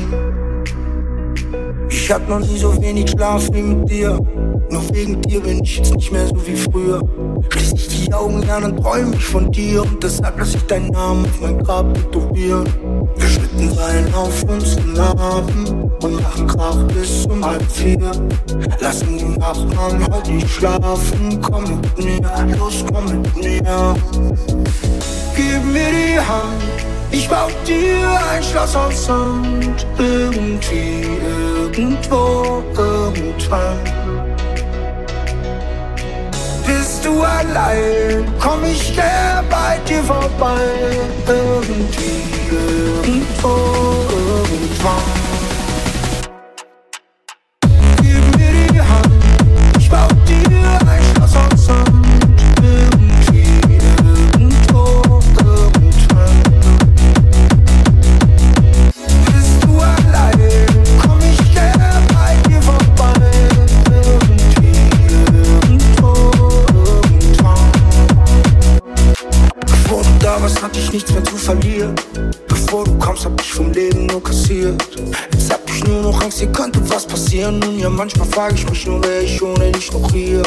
Ich 1.89 2.11
hab 2.11 2.29
noch 2.29 2.41
nie 2.41 2.59
so 2.59 2.81
wenig 2.81 3.11
Schlaf 3.11 3.49
wie 3.53 3.63
mit 3.63 3.91
dir. 3.91 4.19
Nur 4.71 4.83
wegen 4.95 5.21
dir 5.23 5.41
bin 5.41 5.63
ich 5.63 5.79
jetzt 5.79 5.95
nicht 5.95 6.13
mehr 6.13 6.27
so 6.27 6.47
wie 6.47 6.57
früher. 6.57 7.01
Schließ 7.51 7.73
ich 7.73 8.07
die 8.07 8.13
Augen 8.13 8.49
an 8.49 8.65
und 8.65 8.83
träum 8.83 9.13
ich 9.13 9.25
von 9.25 9.51
dir. 9.51 9.83
Und 9.83 10.03
deshalb 10.03 10.39
lass 10.39 10.55
ich 10.55 10.67
deinen 10.67 10.89
Namen 10.89 11.25
auf 11.25 11.41
mein 11.41 11.59
Grab 11.63 11.95
tätowieren. 11.95 12.65
Wir 13.17 13.29
schlitten 13.29 13.73
Seilen 13.73 14.15
auf 14.15 14.45
unseren 14.45 14.93
Namen 14.93 15.91
und 16.03 16.23
machen 16.23 16.47
Krach 16.47 16.83
bis 16.95 17.27
um 17.27 17.45
halb 17.45 17.63
vier. 17.71 18.11
Lassen 18.81 19.19
die 19.19 19.39
Nachbarn 19.39 20.07
heute 20.13 20.33
nicht 20.33 20.49
schlafen. 20.49 21.41
Komm 21.43 21.65
mit 21.65 22.05
mir, 22.05 22.57
los, 22.59 22.85
komm 22.93 23.05
mit 23.05 23.37
mir. 23.37 23.97
Gib 25.37 25.65
mir 25.73 25.91
die 25.91 26.19
Hand, 26.19 26.96
ich 27.17 27.29
bau 27.29 27.49
dir 27.67 28.21
ein 28.31 28.43
Schloss 28.43 28.77
aus 28.77 29.07
Sand. 29.07 29.87
Irgendwie, 29.99 31.07
irgendwo, 31.33 32.63
irgendwann. 32.77 33.79
Bist 36.67 37.05
du 37.05 37.23
allein, 37.23 38.25
komm 38.41 38.65
ich 38.65 38.95
gern 38.95 39.45
bei 39.49 39.79
dir 39.89 40.03
vorbei. 40.03 40.61
Irgendwie, 41.27 42.23
irgendwo, 42.51 43.57
irgendwann. 44.11 45.26
Manchmal 77.97 78.29
frage 78.29 78.55
ich 78.55 78.69
mich 78.69 78.87
nur, 78.87 79.03
wer 79.05 79.23
ich 79.23 79.43
ohne 79.43 79.73
dich 79.73 79.91
noch 79.93 80.11
hier. 80.11 80.43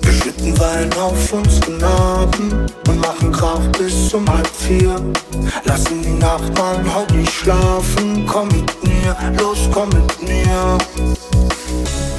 Wir 0.00 0.12
schütten 0.12 0.58
Wein 0.58 0.92
auf 0.94 1.32
unsere 1.32 1.72
Narben 1.72 2.66
und 2.88 3.00
machen 3.00 3.32
Krach 3.32 3.66
bis 3.78 4.14
um 4.14 4.28
halb 4.28 4.46
vier. 4.46 4.94
Lassen 5.64 6.02
die 6.02 6.10
Nachbarn 6.10 6.84
heute 6.94 7.14
nicht 7.16 7.32
schlafen. 7.32 8.24
Komm 8.26 8.48
mit 8.48 8.84
mir, 8.84 9.16
los, 9.38 9.68
komm 9.72 9.88
mit 9.88 10.22
mir. 10.22 10.78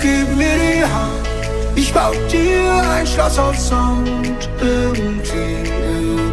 Gib 0.02 0.36
mir 0.36 0.56
die 0.58 0.84
Hand, 0.84 1.28
ich 1.76 1.94
bau 1.94 2.12
dir 2.32 2.74
ein 2.92 3.08
Schloss 3.08 3.40
aus 3.40 3.70
Sand. 3.70 4.50
Irgendwie, 4.62 5.70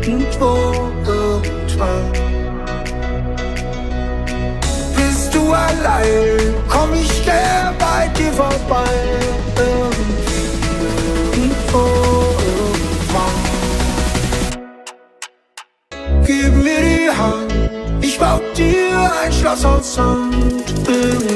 irgendwo, 0.02 0.90
irgendwann. 1.06 2.29
Allein, 5.70 6.54
komm 6.68 6.92
ich 6.94 7.24
gern 7.24 7.74
bei 7.78 8.08
dir 8.16 8.32
vorbei. 8.32 8.90
Irgendwie, 9.56 10.46
irgendwo, 11.40 11.84
irgendwann. 13.10 13.40
Gib 16.26 16.52
mir 16.54 16.80
die 16.80 17.10
Hand, 17.10 17.52
ich 18.00 18.18
bau 18.18 18.40
dir 18.56 19.12
ein 19.22 19.32
Schloss 19.32 19.64
aus 19.64 19.94
Sand. 19.94 20.64
Irgendwie, 20.86 21.29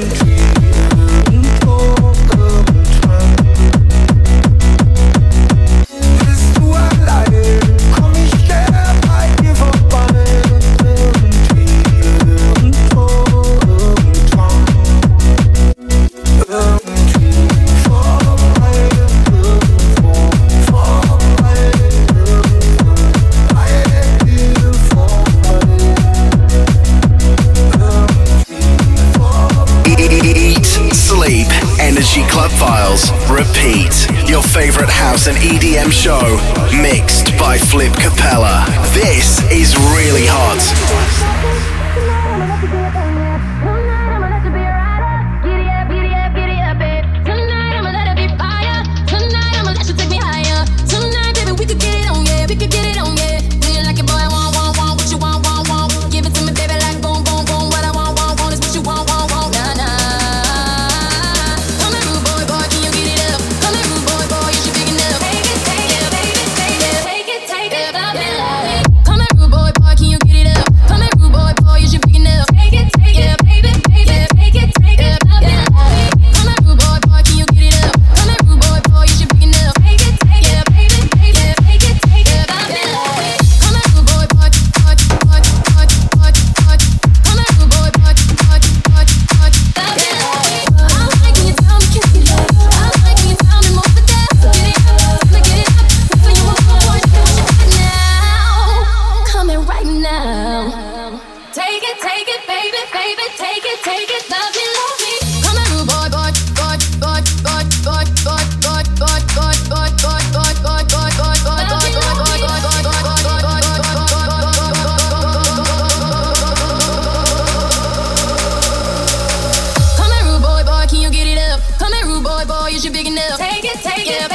take 123.36 123.64
it, 123.64 123.82
take 123.82 124.06
it. 124.06 124.33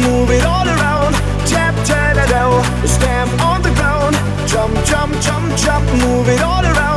move 0.00 0.30
it 0.30 0.44
all 0.44 0.66
around. 0.66 1.14
Tap, 1.46 1.74
tap, 1.86 2.16
down, 2.28 2.62
stamp 2.86 3.30
on 3.40 3.62
the 3.62 3.70
ground. 3.70 4.14
Jump, 4.48 4.74
jump, 4.84 5.12
jump, 5.20 5.56
jump, 5.56 5.84
move 6.02 6.28
it 6.28 6.40
all 6.40 6.64
around. 6.64 6.93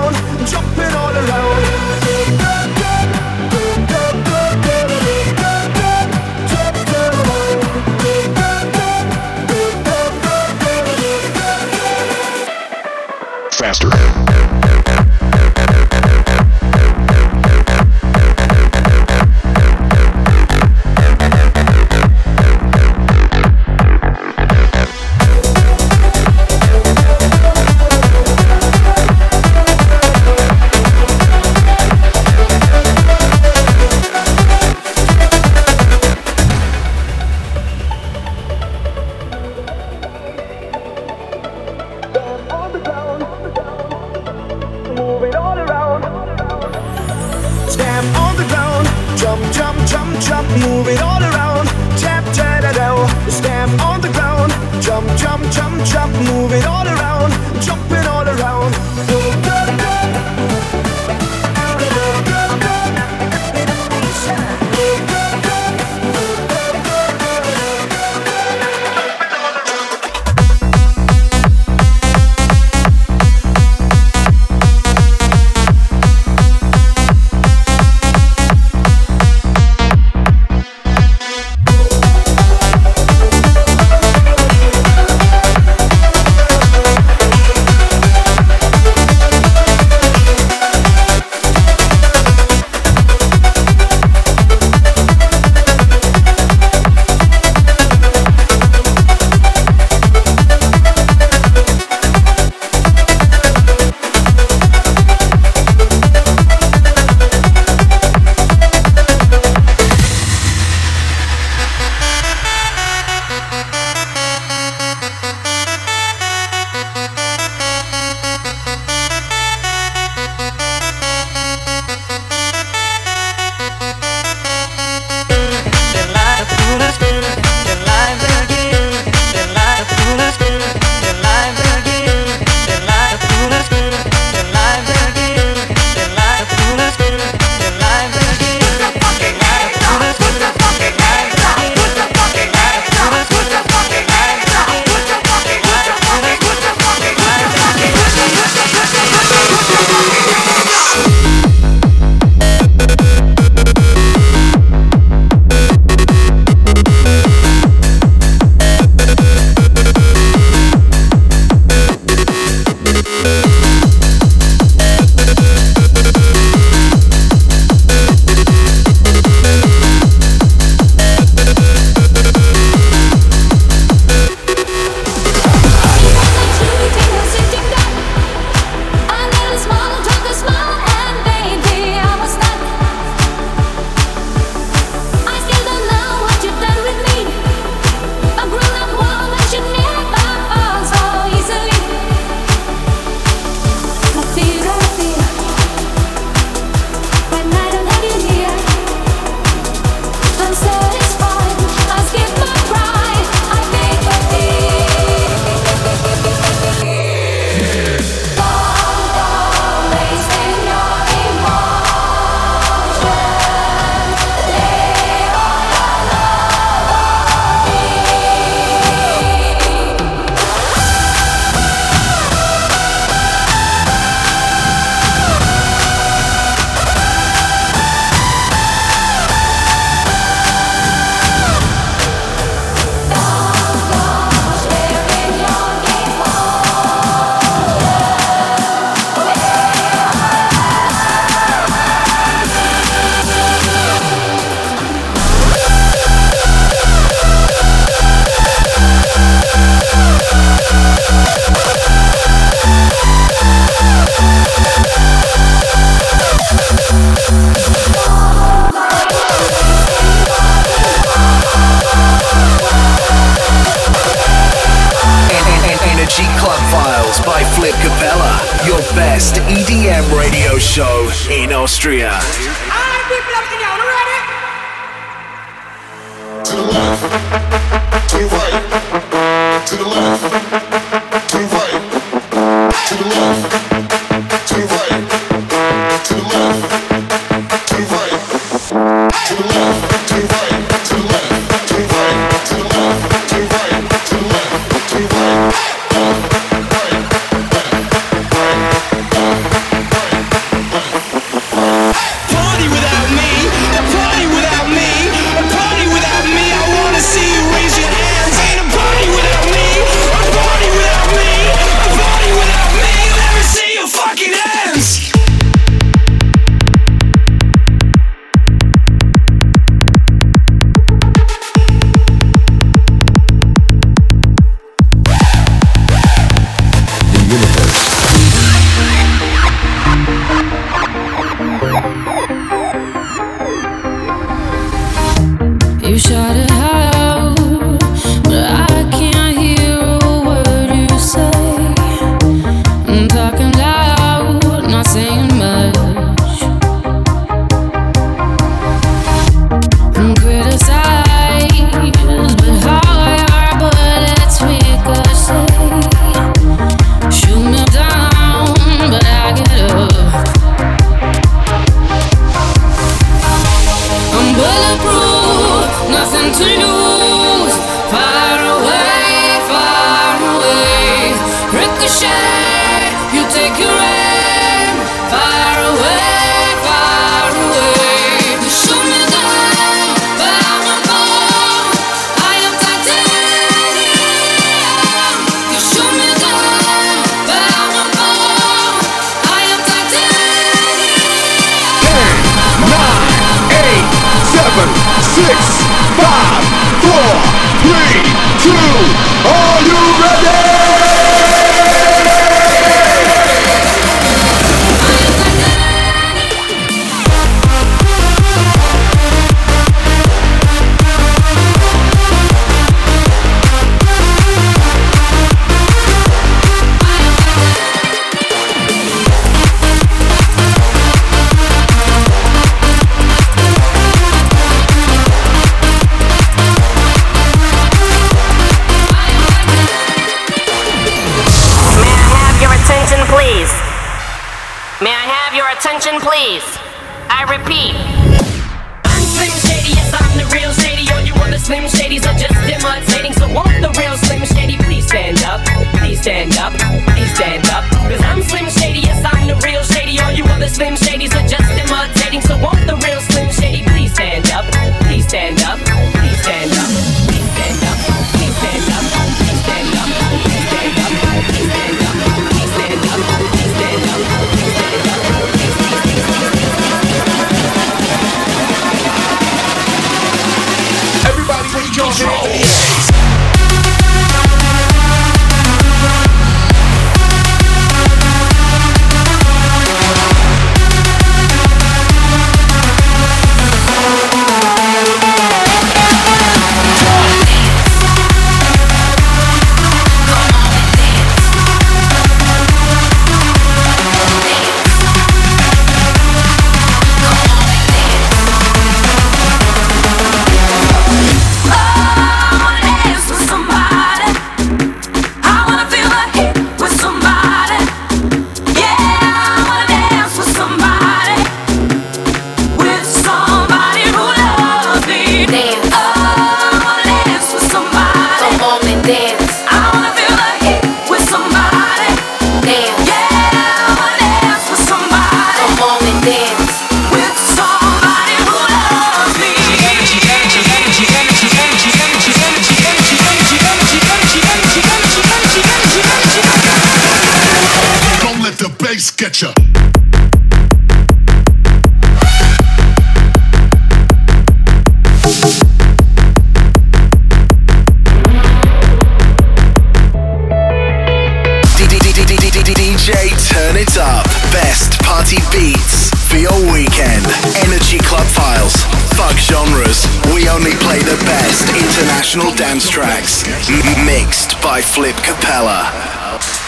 Flip 564.77 564.95
Capella. 565.01 566.46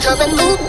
come 0.00 0.20
and 0.20 0.32
move 0.32 0.68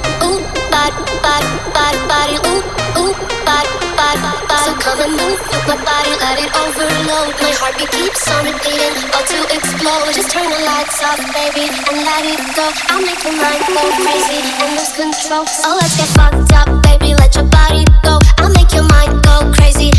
my 5.69 5.77
body, 5.85 6.13
let 6.17 6.41
it 6.41 6.49
overload. 6.49 7.29
My 7.41 7.53
heartbeat 7.61 7.91
keeps 7.93 8.25
on 8.33 8.45
repeating, 8.45 8.97
about 9.05 9.25
to 9.29 9.37
explode. 9.53 10.09
Just 10.17 10.31
turn 10.31 10.49
the 10.49 10.61
lights 10.65 10.97
off, 11.05 11.21
baby, 11.29 11.69
and 11.69 11.97
let 12.01 12.25
it 12.25 12.41
go. 12.57 12.65
I'll 12.89 13.05
make 13.05 13.21
your 13.21 13.37
mind 13.37 13.61
go 13.69 13.85
crazy 14.01 14.41
and 14.41 14.69
lose 14.73 14.93
control. 14.97 15.45
Oh, 15.45 15.77
let's 15.77 15.93
get 15.93 16.09
fucked 16.17 16.53
up, 16.57 16.69
baby, 16.89 17.13
let 17.13 17.35
your 17.35 17.45
body 17.45 17.85
go. 18.01 18.17
I'll 18.41 18.53
make 18.53 18.73
your 18.73 18.87
mind 18.89 19.21
go 19.21 19.53
crazy. 19.53 19.98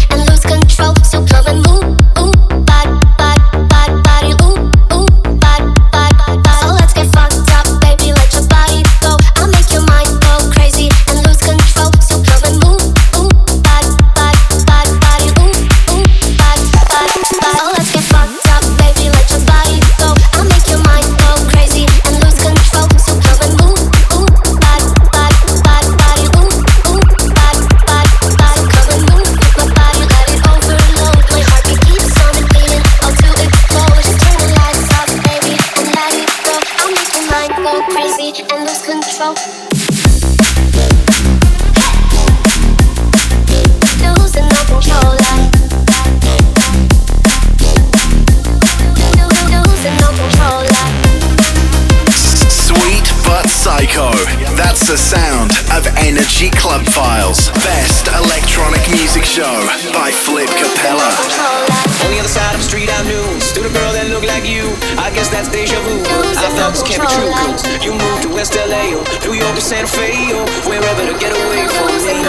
New 69.25 69.35
York 69.35 69.55
to 69.55 69.61
Santa 69.61 69.87
Fe, 69.89 70.29
yo. 70.29 70.45
Wherever 70.69 71.03
to 71.07 71.15
get 71.19 71.33
away 71.33 71.67
from 71.69 71.87
me. 71.87 72.23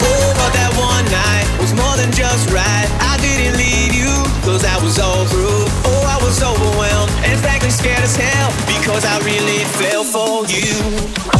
Oh, 0.00 0.32
but 0.38 0.50
that 0.54 0.72
one 0.78 1.04
night 1.10 1.46
was 1.60 1.72
more 1.74 1.96
than 1.96 2.10
just 2.12 2.50
right. 2.50 2.88
I 3.00 3.16
didn't 3.20 3.56
leave 3.56 3.94
you, 3.94 4.12
cause 4.42 4.64
I 4.64 4.76
was 4.82 4.98
all 4.98 5.24
through. 5.26 5.64
Oh, 5.88 6.02
I 6.06 6.18
was 6.24 6.42
overwhelmed 6.42 7.12
and 7.24 7.38
frankly 7.40 7.70
scared 7.70 8.04
as 8.04 8.16
hell 8.16 8.50
because 8.66 9.04
I 9.04 9.18
really 9.24 9.64
fell 9.80 10.04
for 10.04 10.46
you. 10.46 11.33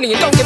money 0.00 0.14
and 0.14 0.20
don't 0.22 0.39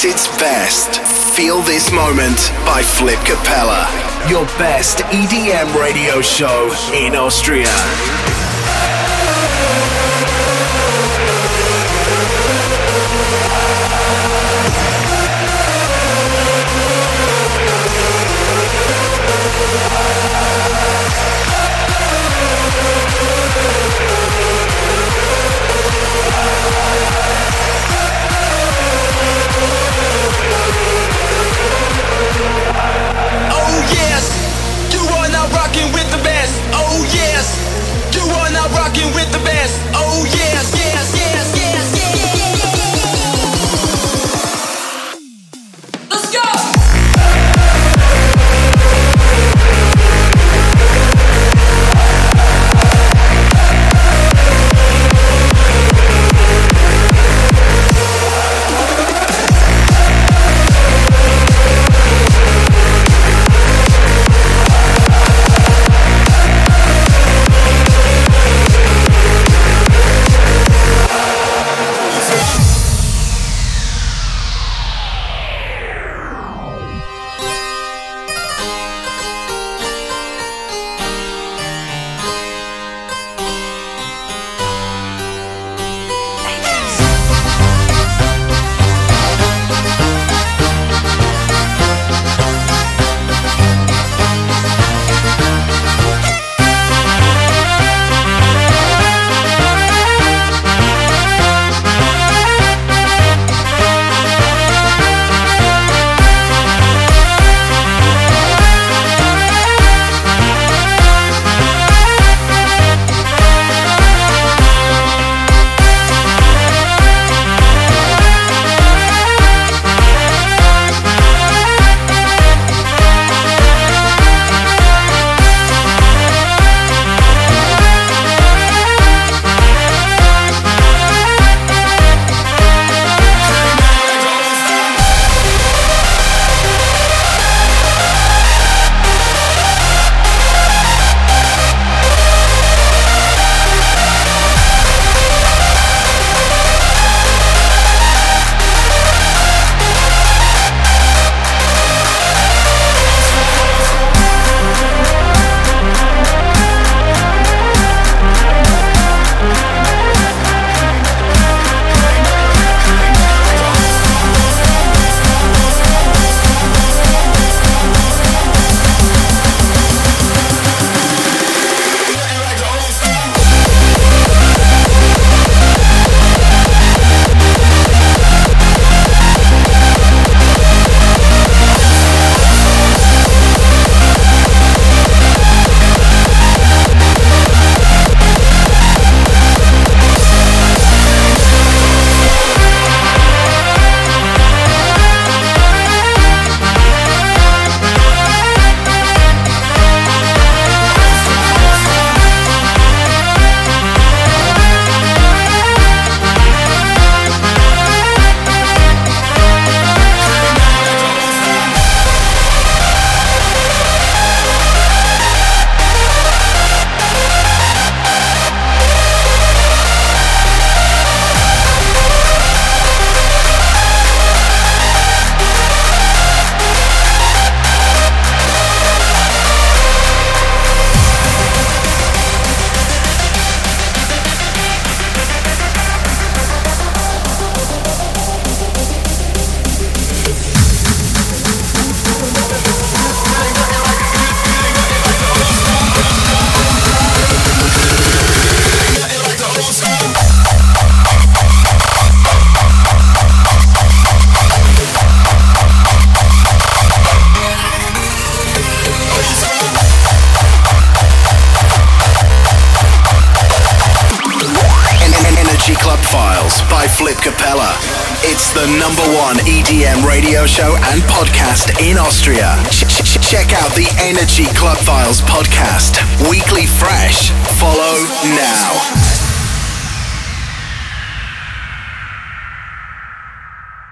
at 0.00 0.04
its 0.04 0.28
best. 0.38 1.00
Feel 1.36 1.60
this 1.62 1.92
moment 1.92 2.52
by 2.64 2.82
Flip 2.82 3.18
Capella, 3.20 3.86
your 4.28 4.44
best 4.56 4.98
EDM 5.12 5.74
radio 5.74 6.20
show 6.20 6.72
in 6.94 7.14
Austria. 7.14 8.29